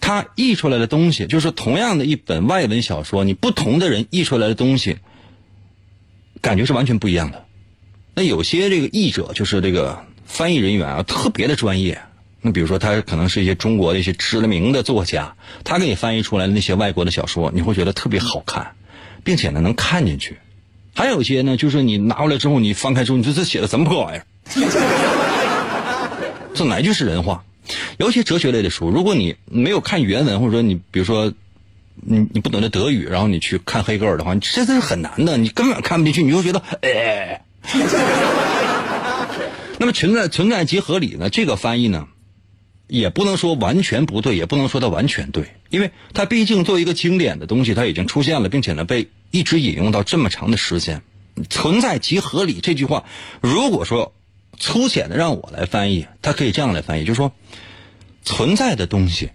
[0.00, 4.98] 他译出来的东西，就是同样的一本外文小说，你不同的人译出来的东西，
[6.40, 7.44] 感觉是完全不一样的。
[8.14, 12.00] 那有些这个译者，就是这个翻译人员啊，特别的专业。
[12.40, 15.34] 那比如说，他可能是一些中国的一些知名的作家，
[15.64, 18.74] 他给你翻译出来的那些外国的小说，你会觉得特别好看，
[19.24, 20.38] 并且呢能看进去。
[20.94, 24.24] 还有一些呢，就是你拿过来之后，你翻开之后，你说这写的什么破玩意儿？
[26.54, 27.44] 这哪句是人话？
[27.98, 31.32] 尤其哲学类的书，如果你没有看原文，或者说你比如说，
[31.94, 37.42] 你你不懂得德语，然后你去看黑格尔的话，这这是很难的，你根本看不进去，你就觉得哎。
[39.78, 41.30] 那么存在存在即合理呢？
[41.30, 42.08] 这个翻译呢，
[42.86, 51.02] 也不能说完全不对，也不能说它完全对，因为它毕竟作为一个经典的东西，它已经出现了，并且呢被一直引用到这么长的时间。
[51.48, 53.04] 存在即合理这句话，
[53.40, 54.12] 如果说。
[54.58, 57.32] 粗浅的让我来翻译，它可以这样来翻译，就是说，
[58.22, 59.30] 存在的东西，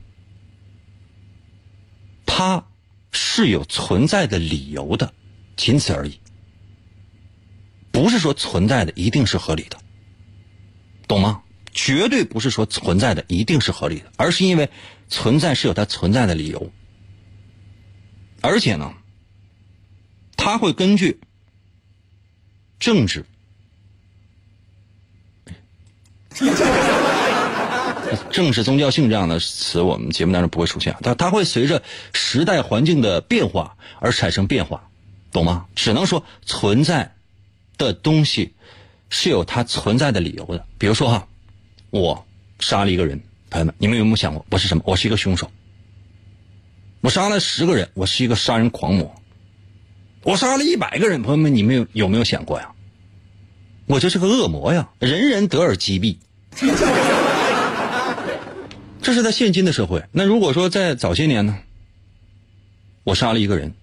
[2.26, 2.66] 它
[3.12, 5.14] 是有存在的理由的，
[5.56, 6.20] 仅此而已。
[7.92, 9.78] 不是说存在的一定是合理的，
[11.08, 11.44] 懂吗？
[11.72, 14.70] 绝对不是说存在的一定是合理的，而是因为
[15.08, 16.72] 存在是有它存在的理由，
[18.42, 18.94] 而且呢，
[20.36, 21.20] 它会根据
[22.78, 23.26] 政治。
[28.32, 30.96] 正是宗教性这样的词，我们节目当中不会出现。
[31.02, 31.82] 它它会随着
[32.13, 34.89] 时代环境的变化而产生变化，
[35.32, 35.65] 懂吗？
[35.76, 37.15] 只能说存在
[37.78, 38.54] 的东西
[39.10, 40.65] 是有它存在的理由的。
[40.78, 41.28] 比如说哈，
[41.89, 42.26] 我
[42.60, 44.84] 杀了一个人，朋友们，你们有没有想过我是什么？
[44.86, 45.50] 我是一个凶手。
[47.02, 49.15] 我杀了十个人，我是一个杀人狂魔。
[50.24, 52.73] 我杀了一百个人，朋友们，你们有有没有想过呀？
[53.86, 56.17] 我就是个恶魔呀，人人得而击毙。
[59.02, 60.02] 这是在现今的社会。
[60.12, 61.58] 那如果说在早些年呢，
[63.04, 63.74] 我杀了一个人，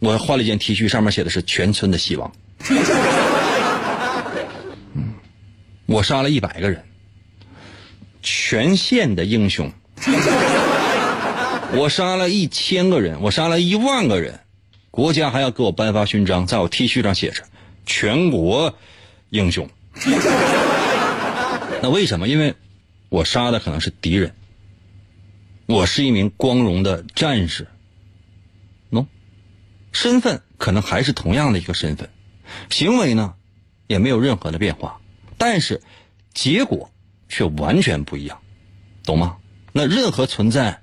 [0.00, 2.30] 我换了一件 T 恤，上面写的是“全村的希望”。
[4.92, 5.14] 嗯，
[5.86, 6.84] 我杀了一百个人，
[8.22, 9.72] 全县的英雄。
[11.72, 14.38] 我杀了一千个人，我杀了一万个人。
[14.90, 17.44] 国家还要给我颁发勋章，在我 T 恤上写着
[17.86, 18.74] “全国
[19.30, 19.68] 英雄”。
[21.82, 22.26] 那为什么？
[22.28, 22.54] 因为
[23.08, 24.34] 我杀的可能是敌人，
[25.66, 27.68] 我是一名光荣的战士。
[28.90, 29.06] 喏，
[29.92, 32.08] 身份可能还是同样的一个身份，
[32.70, 33.34] 行为呢
[33.86, 35.00] 也没有任何的变化，
[35.36, 35.82] 但是
[36.32, 36.90] 结果
[37.28, 38.40] 却完全不一样，
[39.04, 39.36] 懂吗？
[39.72, 40.80] 那任何存在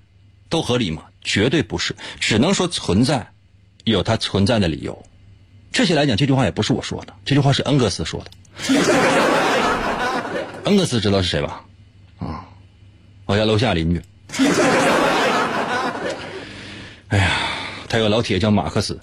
[0.48, 1.06] 都合理吗？
[1.22, 3.32] 绝对不是，只能说存在，
[3.94, 5.06] 有它存在的理由。
[5.72, 8.32] 确切来讲，这句话也不是我说的，这句话是恩格斯说的。
[10.66, 11.62] 恩格斯知道是谁吧？
[12.20, 12.46] 啊，
[13.26, 14.02] 我家楼下邻居。
[17.10, 17.32] 哎呀，
[17.88, 19.00] 他有个老铁叫马克思。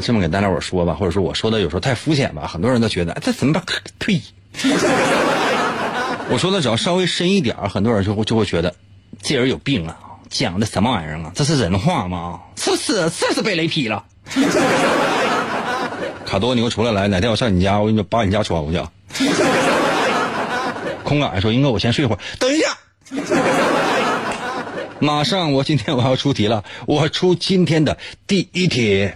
[0.00, 3.62] 这么给大家伙说吧，或者说我说的有时候太肤浅吧，很多人都觉得哎这怎么办？
[3.98, 4.22] 呸！
[6.30, 8.74] 我说的只要稍微深一点很多人就会就会觉得
[9.20, 9.98] 这人有病啊，
[10.30, 11.32] 讲的什么玩意儿啊？
[11.34, 12.40] 这是人话吗？
[12.56, 13.08] 是不是？
[13.10, 14.04] 是不是被雷劈了？
[16.26, 16.92] 卡多，你给我出来！
[16.92, 18.78] 来，哪天我上你家，我给你把你家窗户去。
[21.02, 22.76] 空港说：“英哥，我先睡会儿。”等一下，
[25.00, 29.10] 马上，我今天我要出题了，我出今天的第一题。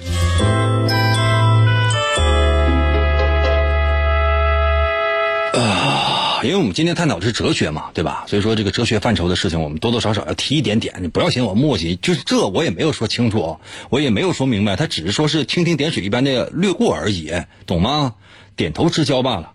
[6.42, 8.24] 因为我们今天探讨的是哲学嘛，对吧？
[8.26, 10.94] 所以说这个哲学范畴的事情，我们多多少少要提一点点。
[11.00, 17.32] 你不要嫌我墨迹，就是这我也没有说清楚啊，我也没有说明白，他只是说是蜻蜓点水一般的略过而已，
[17.66, 18.14] 懂吗？
[18.56, 19.52] 点头之交罢了。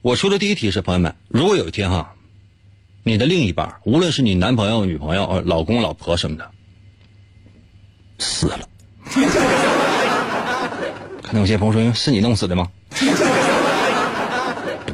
[0.00, 2.14] 我说的第一题是，朋友们，如果有一天哈，
[3.02, 6.50] 你的另一半，无论是你男朋友、女朋友、老公、老婆什么的，
[8.18, 8.68] 死了，
[11.22, 12.68] 可能有些朋友说，是你弄死的吗？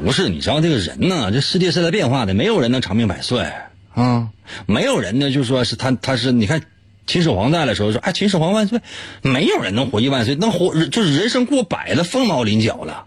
[0.04, 1.30] 不是，你知道这个人呢？
[1.30, 3.46] 这世界是在变化的，没有人能长命百岁
[3.94, 4.28] 啊！
[4.66, 6.62] 没有人呢，就说是他，他是你看，
[7.06, 8.80] 秦始皇在的时候说，哎，秦始皇万岁，
[9.22, 13.04] 没有人能活一万岁，能活就是人生过百了，凤毛麟角了。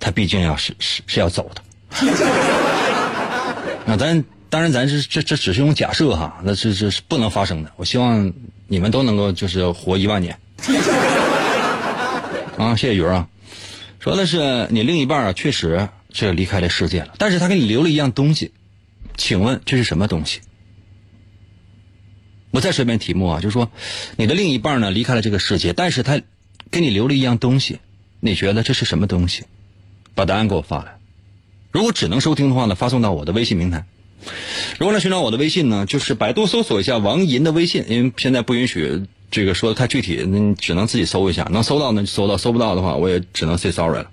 [0.00, 1.62] 他毕竟要是是是要走的。
[3.86, 7.70] 那咱当然，咱是这这只是一种假设哈，那这这是不能发生的。
[7.76, 8.32] 我希望
[8.68, 10.38] 你们都能够就是活一万年。
[12.56, 13.28] 啊，谢谢鱼啊。
[14.04, 18.50] 说的是你另一半啊，确实是离开了世界了，但是他给你留了一样东西，
[19.16, 20.40] 请问这是什么东西？
[22.50, 23.70] 我再说一遍题目啊，就是说
[24.16, 26.20] 你的另一半呢离开了这个世界，但是他
[26.70, 27.78] 给你留了一样东西，
[28.20, 29.44] 你觉得这是什么东西？
[30.14, 30.98] 把答案给我发来。
[31.72, 33.86] 如果只能收听的话呢，发送到我的微信平台。
[34.78, 39.04] 如果来寻找我的微信呢，就是百度搜索一下王银的微信，因为现在不允许。
[39.34, 44.06] 这个说的太具体，那你只能自己搜一下，能搜到那就搜到，搜不到的话，我也只能 say sorry 了。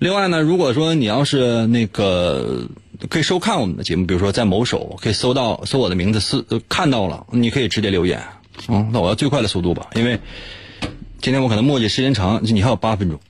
[0.00, 2.66] 另外呢，如果说你要是那个
[3.08, 8.20] 可以收看我们的节目，比如说在某手可以搜到，搜我的名字是看到了，你可以直接留言。
[8.66, 10.18] 嗯，那我要最快的速度吧，因为
[11.20, 13.20] 今天我可能墨迹时间长，你还有八分钟。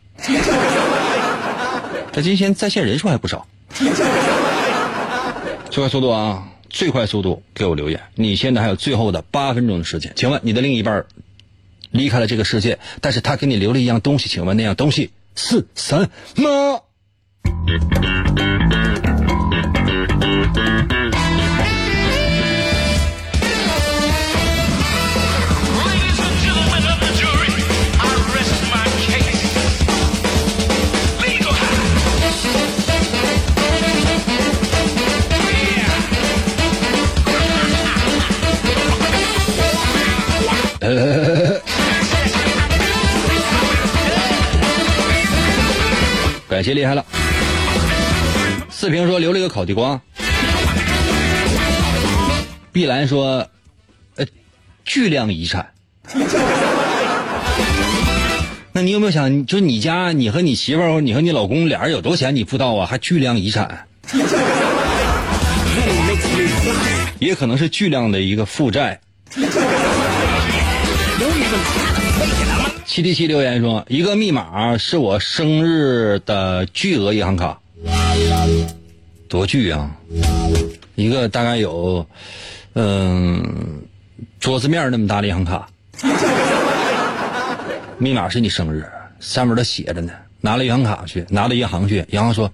[2.15, 3.47] 他今天在线人数还不少，
[5.69, 6.49] 最快速度啊！
[6.75, 8.01] 最快速度给我留言！
[8.17, 11.07] 你现在还有最后的八分钟的时间，请问你的另一半
[11.93, 16.85] 离开了这个世界，但是他给你留了一样东西，请问那样东西是什么？
[46.65, 47.05] 感谢厉害了。
[48.71, 50.01] 四平说留了一个烤地瓜。
[52.73, 53.47] 碧兰说，
[54.17, 54.25] 呃，
[54.83, 55.75] 巨量遗产。
[58.73, 62.35] 那你有没有想，就你家你和你媳妇儿，你和你老公俩人有多钱？
[62.35, 62.87] 你不知道啊？
[62.87, 63.87] 还巨量遗产。
[67.21, 68.99] 也可能是巨量的一个负债。
[72.87, 77.59] 七 D 七留言说：“一个密码是我生日的巨额银行卡，
[79.27, 79.91] 多巨啊！
[80.95, 82.07] 一个大概有，
[82.75, 83.83] 嗯，
[84.39, 85.69] 桌子面那么大的银行卡，
[87.99, 88.87] 密码是你生日，
[89.19, 90.13] 上面都写着呢。
[90.43, 92.53] 拿了银行卡去，拿到银行去，银行说，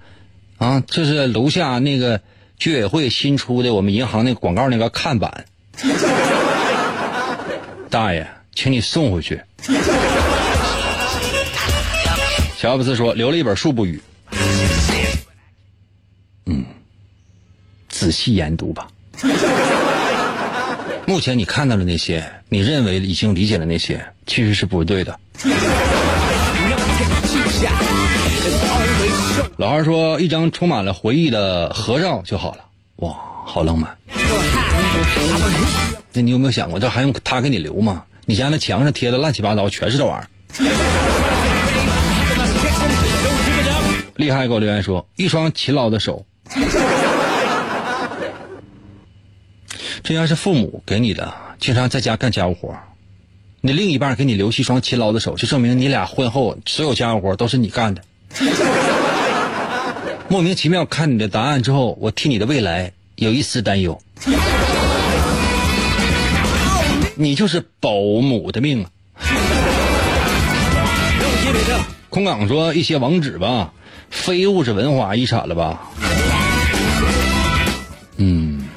[0.59, 2.21] 啊，这是楼下那个
[2.57, 5.45] 居委会新出的我们银行那个广告那个看板，
[7.91, 9.41] 大爷，请你送回去。”
[12.61, 14.03] 乔布斯说：“留了一本《书不语》，
[16.45, 16.63] 嗯，
[17.89, 18.89] 仔细研读吧。
[21.07, 25.19] 目前你看到的那些，你认为已经理解的那些，其实是不对的。”
[29.57, 33.97] 老二说：“一张充满了回忆的合照就好了。”哇，好浪漫。
[36.13, 38.05] 那你有没有想过，这还用他给你留吗？
[38.27, 40.29] 你家那墙上贴的乱七八糟，全是这玩意儿。
[44.21, 44.47] 厉害！
[44.47, 46.27] 给我留言说，一双勤劳的手。
[50.05, 52.77] 这这要是父母给你的，经常在家干家务活，
[53.63, 58.03] 你另一半给你留一双勤劳的手，就证明你俩婚后所有家务活都是你干的。
[60.29, 64.03] 莫名其妙看你的答案之后，我替你的未来有一丝担忧。
[67.15, 68.91] 你就是保姆的命啊！
[72.09, 73.73] 空港说一些网址吧，
[74.11, 75.91] 非物质文化遗产了吧？
[78.17, 78.69] 嗯，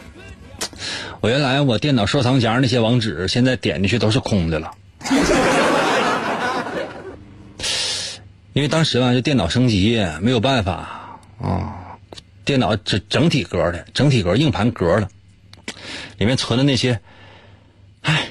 [1.20, 4.72] 我原来我电脑收藏夹那些网址，现在点进去都是空的了。
[8.54, 11.98] 因为当时吧，这电脑升级没有办法啊，
[12.46, 15.10] 电脑整整体格的，整体格硬盘格的，
[16.20, 17.00] 里面存的那些，
[18.02, 18.30] 唉，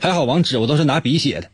[0.00, 1.50] 还好网址我都是拿笔写的，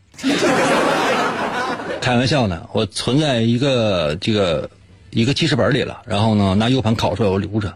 [2.00, 4.70] 开玩笑呢，我存在一个这个
[5.10, 7.74] 一个记事本里了，然后呢拿 U 盘拷出来我留着，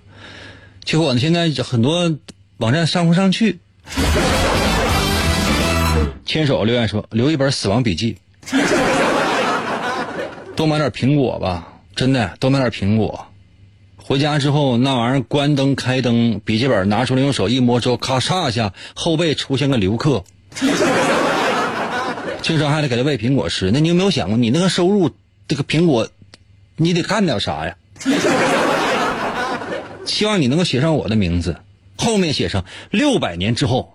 [0.82, 2.12] 结果呢现在很多
[2.56, 3.58] 网站上不上去。
[6.24, 8.16] 牵手留言说：“留一本死亡笔记，
[10.56, 13.26] 多买点苹果吧，真的多买点苹果。
[13.96, 20.24] 回家之后那玩意儿关灯开灯，笔记本拿出来用手一摸之后，咔嚓一下后背出现个留客
[22.44, 22.48] 克。
[22.48, 23.70] 经常还得给他喂苹果吃。
[23.72, 25.10] 那你有没有想过，你那个收入，
[25.48, 26.08] 这个苹果，
[26.76, 27.76] 你得干点啥呀？
[30.06, 31.56] 希望你能够写上我的名字，
[31.96, 33.92] 后面写上六百年之后。”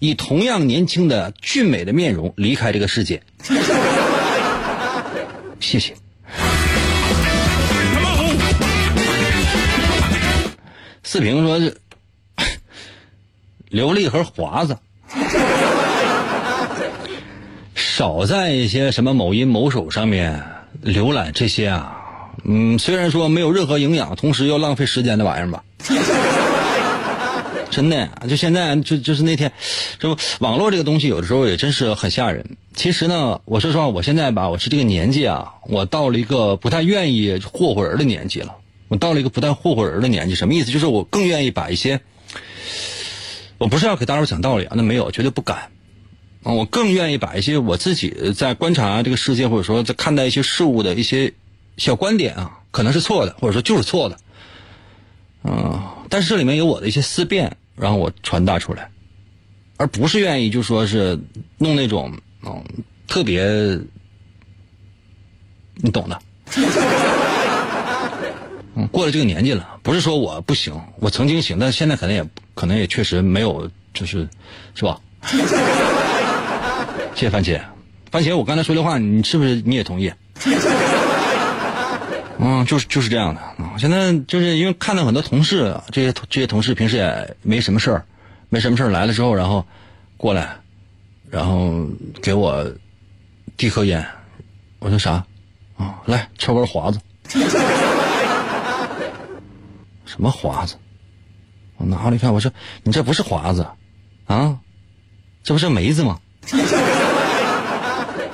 [0.00, 3.20] 以同样年轻的俊美的面容离开这个世界，
[5.58, 5.96] 谢谢。
[11.02, 11.58] 四平说
[13.70, 14.78] ：“留了一盒华子，
[17.98, 20.40] 少在一些什么某音某手上面
[20.84, 25.64] 浏览这些啊，嗯，虽然说没有任何营养，同时又浪费时间的玩意儿吧。
[27.70, 29.50] ”真的，就现在就就是那天，
[29.98, 32.56] 就网络这个东西，有的时候也真是很吓人。
[32.72, 38.54] 其实呢，我说实话，我现在吧，我是这个年纪啊，我到了一个不太愿意霍霍人的年纪了。
[38.86, 40.70] 我到了一个不太霍霍人的年纪，什么意思？
[40.70, 42.00] 就是我更愿意把一些，
[43.58, 45.72] 我不是要给大伙讲道理啊，那没有，绝对不敢。
[46.54, 51.32] 我更愿意把一些我自己在观察这个世界，或者说在看待一些事物的一些
[51.76, 54.18] 小观点啊，可能是错的，或者说就是错的。
[55.44, 57.56] 嗯，但是这里面有我的一些思辨。
[57.80, 58.90] 然后我传达出来，
[59.76, 61.16] 而不是愿意就说是
[61.58, 62.60] 弄那种嗯
[63.06, 63.40] 特别，
[65.76, 66.20] 你懂的。
[68.74, 74.28] 嗯，过了这个年纪了，不是说我不行，我曾经行，但是现在可能也可能也确实没有，就是
[74.74, 75.00] 是吧？
[77.18, 77.60] 谢谢番茄，
[78.12, 80.12] 番茄，我刚才说的话，你是不是你也同意？
[82.38, 83.74] 嗯，就是就是这样的啊！
[83.76, 88.04] 现在就是因为看到很多同事，这些这些同事平时也没什么事儿，
[88.50, 89.66] 没什么事儿来了之后，然后
[90.16, 90.48] 过来，
[91.28, 91.84] 然后
[92.22, 92.64] 给我
[93.56, 94.06] 递颗烟，
[94.78, 95.24] 我说啥？
[95.76, 97.00] 啊，来抽根华子。
[100.06, 100.76] 什么华子？
[101.78, 102.48] 我拿过来一看，我说
[102.84, 103.66] 你这不是华子
[104.26, 104.56] 啊，
[105.42, 106.20] 这不是梅子吗？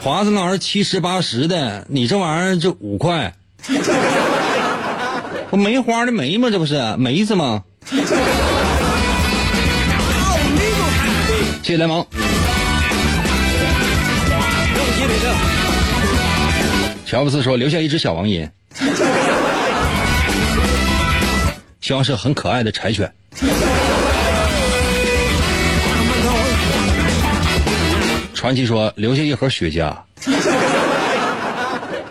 [0.04, 3.32] 华子那玩意儿七十八十的，你这玩意儿就五块。
[5.48, 6.50] 不梅花的梅吗？
[6.50, 7.64] 这不是梅子吗？
[11.62, 12.04] 谢谢联盟。
[17.06, 18.46] 乔布斯说：“留下一只小王银，
[21.80, 23.10] 希望是很可爱的柴犬。”
[28.44, 29.96] 传奇说：“留下一盒雪茄。”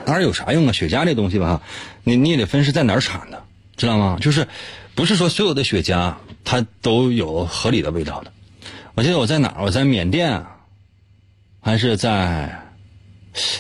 [0.04, 0.72] 哪儿有啥用啊？
[0.72, 1.62] 雪茄这东西吧，
[2.04, 3.44] 你你也得分是在哪儿产的，
[3.78, 4.18] 知道吗？
[4.20, 4.48] 就是，
[4.96, 8.34] 不是说所有的雪茄它都有合理的味道的。
[8.96, 9.64] 我记得我在哪儿？
[9.64, 10.44] 我在缅甸，
[11.62, 12.64] 还是在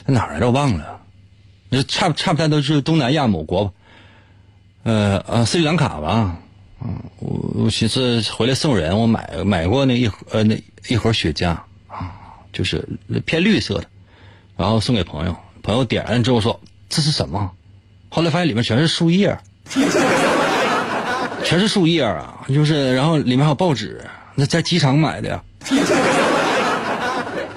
[0.07, 0.47] 哪儿来着？
[0.47, 0.99] 我忘了。
[1.87, 3.71] 差差不太多都是东南亚某国吧。
[4.81, 6.39] 呃呃，斯里兰卡吧。
[6.83, 11.67] 嗯，我我寻思回来送人，我买买过那一盒呃那一盒雪茄啊，
[12.53, 12.87] 就是
[13.25, 13.85] 偏绿色的，
[14.55, 15.35] 然后送给朋友。
[15.61, 17.51] 朋友点完之后说：“这是什么？”
[18.09, 19.37] 后来发现里面全是树叶，
[21.43, 22.45] 全是树叶啊！
[22.47, 25.43] 就是，然后里面还有报纸，那在机场买的呀。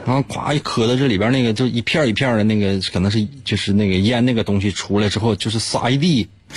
[0.07, 6.29] 然后咵一磕到这里边那个，就一片一片的那个，可能是就是那个烟那个东西出来之后，就是撒一地。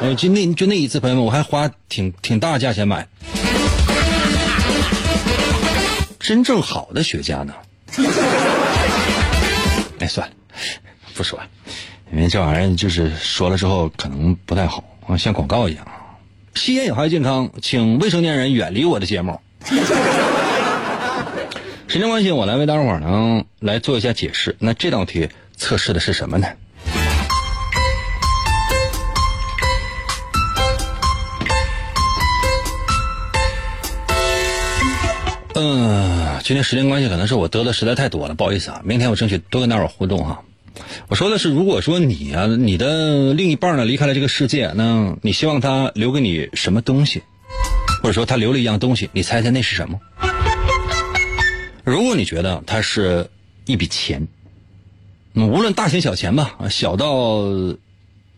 [0.00, 3.06] 呃，就那就那一次，朋友们，我还花挺挺大价钱买，
[6.24, 7.52] 真正好的雪茄呢。
[10.00, 10.34] 哎，算了，
[11.14, 11.46] 不说了，
[12.10, 15.86] 因为这玩意儿就是说了之后可能不太好啊，像广告一样。
[16.54, 19.38] 吸烟有害健康，请未成年人远离我的节目。
[21.86, 24.56] 时间关系，我来为大伙儿呢来做一下解释。
[24.58, 26.48] 那这道题测试的是什么呢？
[35.56, 38.82] 嗯，今天时间关系，可能是我得的实在太多了，不好意思啊。
[38.84, 40.42] 明天我争取多跟大伙互动哈。
[41.06, 47.22] 我说的是，如果说你啊，你的另一半呢离开了这个世界，那你希望他留给你什么东西？
[48.02, 50.00] 或者说他留了一样东西，你猜猜那是什么？
[51.84, 53.30] 如果你觉得它是
[53.66, 54.26] 一笔钱，
[55.34, 57.44] 无论大钱小钱吧，小到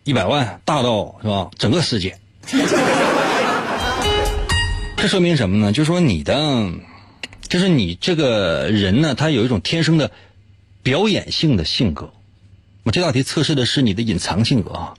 [0.03, 2.19] 一百万，大到是吧整个世界，
[4.97, 5.71] 这说明什么呢？
[5.71, 6.69] 就说你的。
[7.49, 10.11] 就是你这个人呢，他有一种天生的
[10.83, 12.13] 表演性的性格。
[12.83, 14.93] 我这道题测试的是你的隐藏性格啊，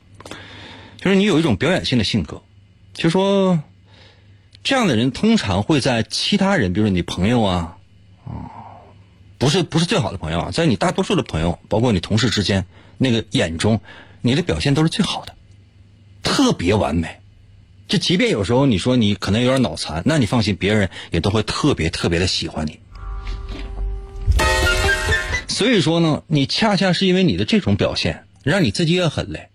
[1.01, 2.43] 就是你有一种表演性的性格。
[2.93, 3.63] 就说
[4.63, 7.77] 这样的人通常会在其他人，比如说你朋友啊，
[8.27, 8.51] 啊，
[9.39, 12.67] 不是不是最好的朋友啊，在你大多数的朋友，包括你同事之间
[12.99, 13.81] 那个眼中，
[14.21, 15.35] 你的表现都是最好的，
[16.23, 17.21] 特别完美。
[17.89, 22.81] 就即便有时候你说你可能有点脑残，那你放心，别人也都会特别特别的喜欢你。
[25.49, 29.49] 所以说呢，你恰恰是因为你的这种表现，让你自己也很累。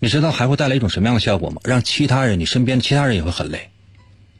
[0.00, 1.62] 你知道还会带来一种什么样的效果吗？
[1.64, 3.70] 让其他人，你身边的其他人也会很累。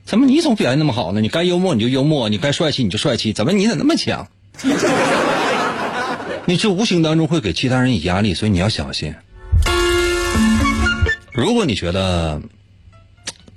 [0.05, 1.22] 怎么你总表现那么好呢？
[1.22, 4.28] 你该幽默你就幽默，你该帅气你就帅气，怎么你咋那么强？
[6.45, 9.14] 你这无形当中会给其他人以压力，所以你要小心。
[11.33, 12.43] 如果你觉得。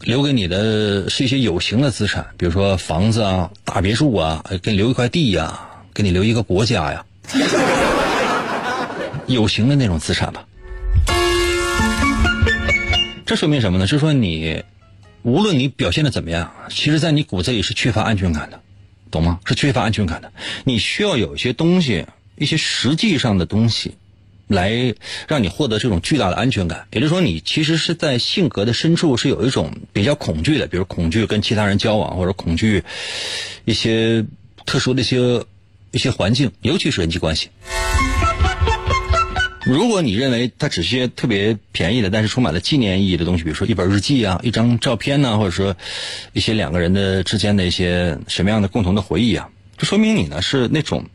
[0.05, 5.59] 留给你的是一些有形的资产，比如说房子啊、大别墅啊，给你留一块地呀，
[5.95, 7.03] 给你留一个国家呀，
[9.25, 10.45] 有形的那种资产吧。
[13.25, 13.87] 这说明什么呢？
[13.87, 14.63] 就是说你，
[15.23, 18.61] 无论你表现的怎么样，其实在你骨子里是缺乏安全感的，
[19.09, 19.39] 懂吗？
[19.45, 20.31] 是缺乏安全感的。
[20.65, 22.05] 你需要有一些东西，
[22.37, 23.95] 一些实际上的东西。
[24.47, 24.93] 来
[25.27, 32.83] 让你获得这种巨大的安全感，也就是说，你其实是在性格的深处是有一种比较恐惧的，比如恐惧跟其他人交往，或者恐惧
[33.65, 34.23] 一些
[34.67, 35.43] 特殊的一些
[35.89, 37.49] 一些环境，尤其是人际关系。
[39.65, 45.75] 如果你认为它只是些特别便宜的，但是充满了纪念意义的东西，比如说一本日记啊、一张照片呢，或者说
[46.33, 51.05] 一些两个人的之间的一些什么样的共同的回忆啊，就说明你呢是那种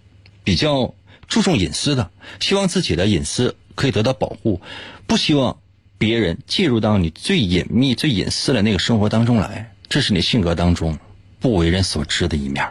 [0.43, 0.93] 比较。
[1.31, 2.11] 注重隐私的，
[2.41, 4.61] 希望自己的隐私可以得到保护，
[5.07, 5.59] 不希望
[5.97, 10.99] 别人介入到你最隐秘、最隐私的那个生活当中来，这是你性格当中
[11.39, 12.69] 不为人所知的一面。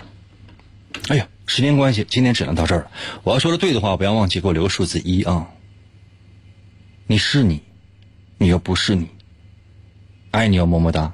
[1.07, 2.91] 哎呀，时间关系，今天只能到这儿了。
[3.23, 5.47] 我要说的对的话，不要忘记给我留数字一啊。
[7.07, 7.61] 你是你，
[8.37, 9.07] 你又不是你，
[10.31, 11.13] 爱你哦，么么哒。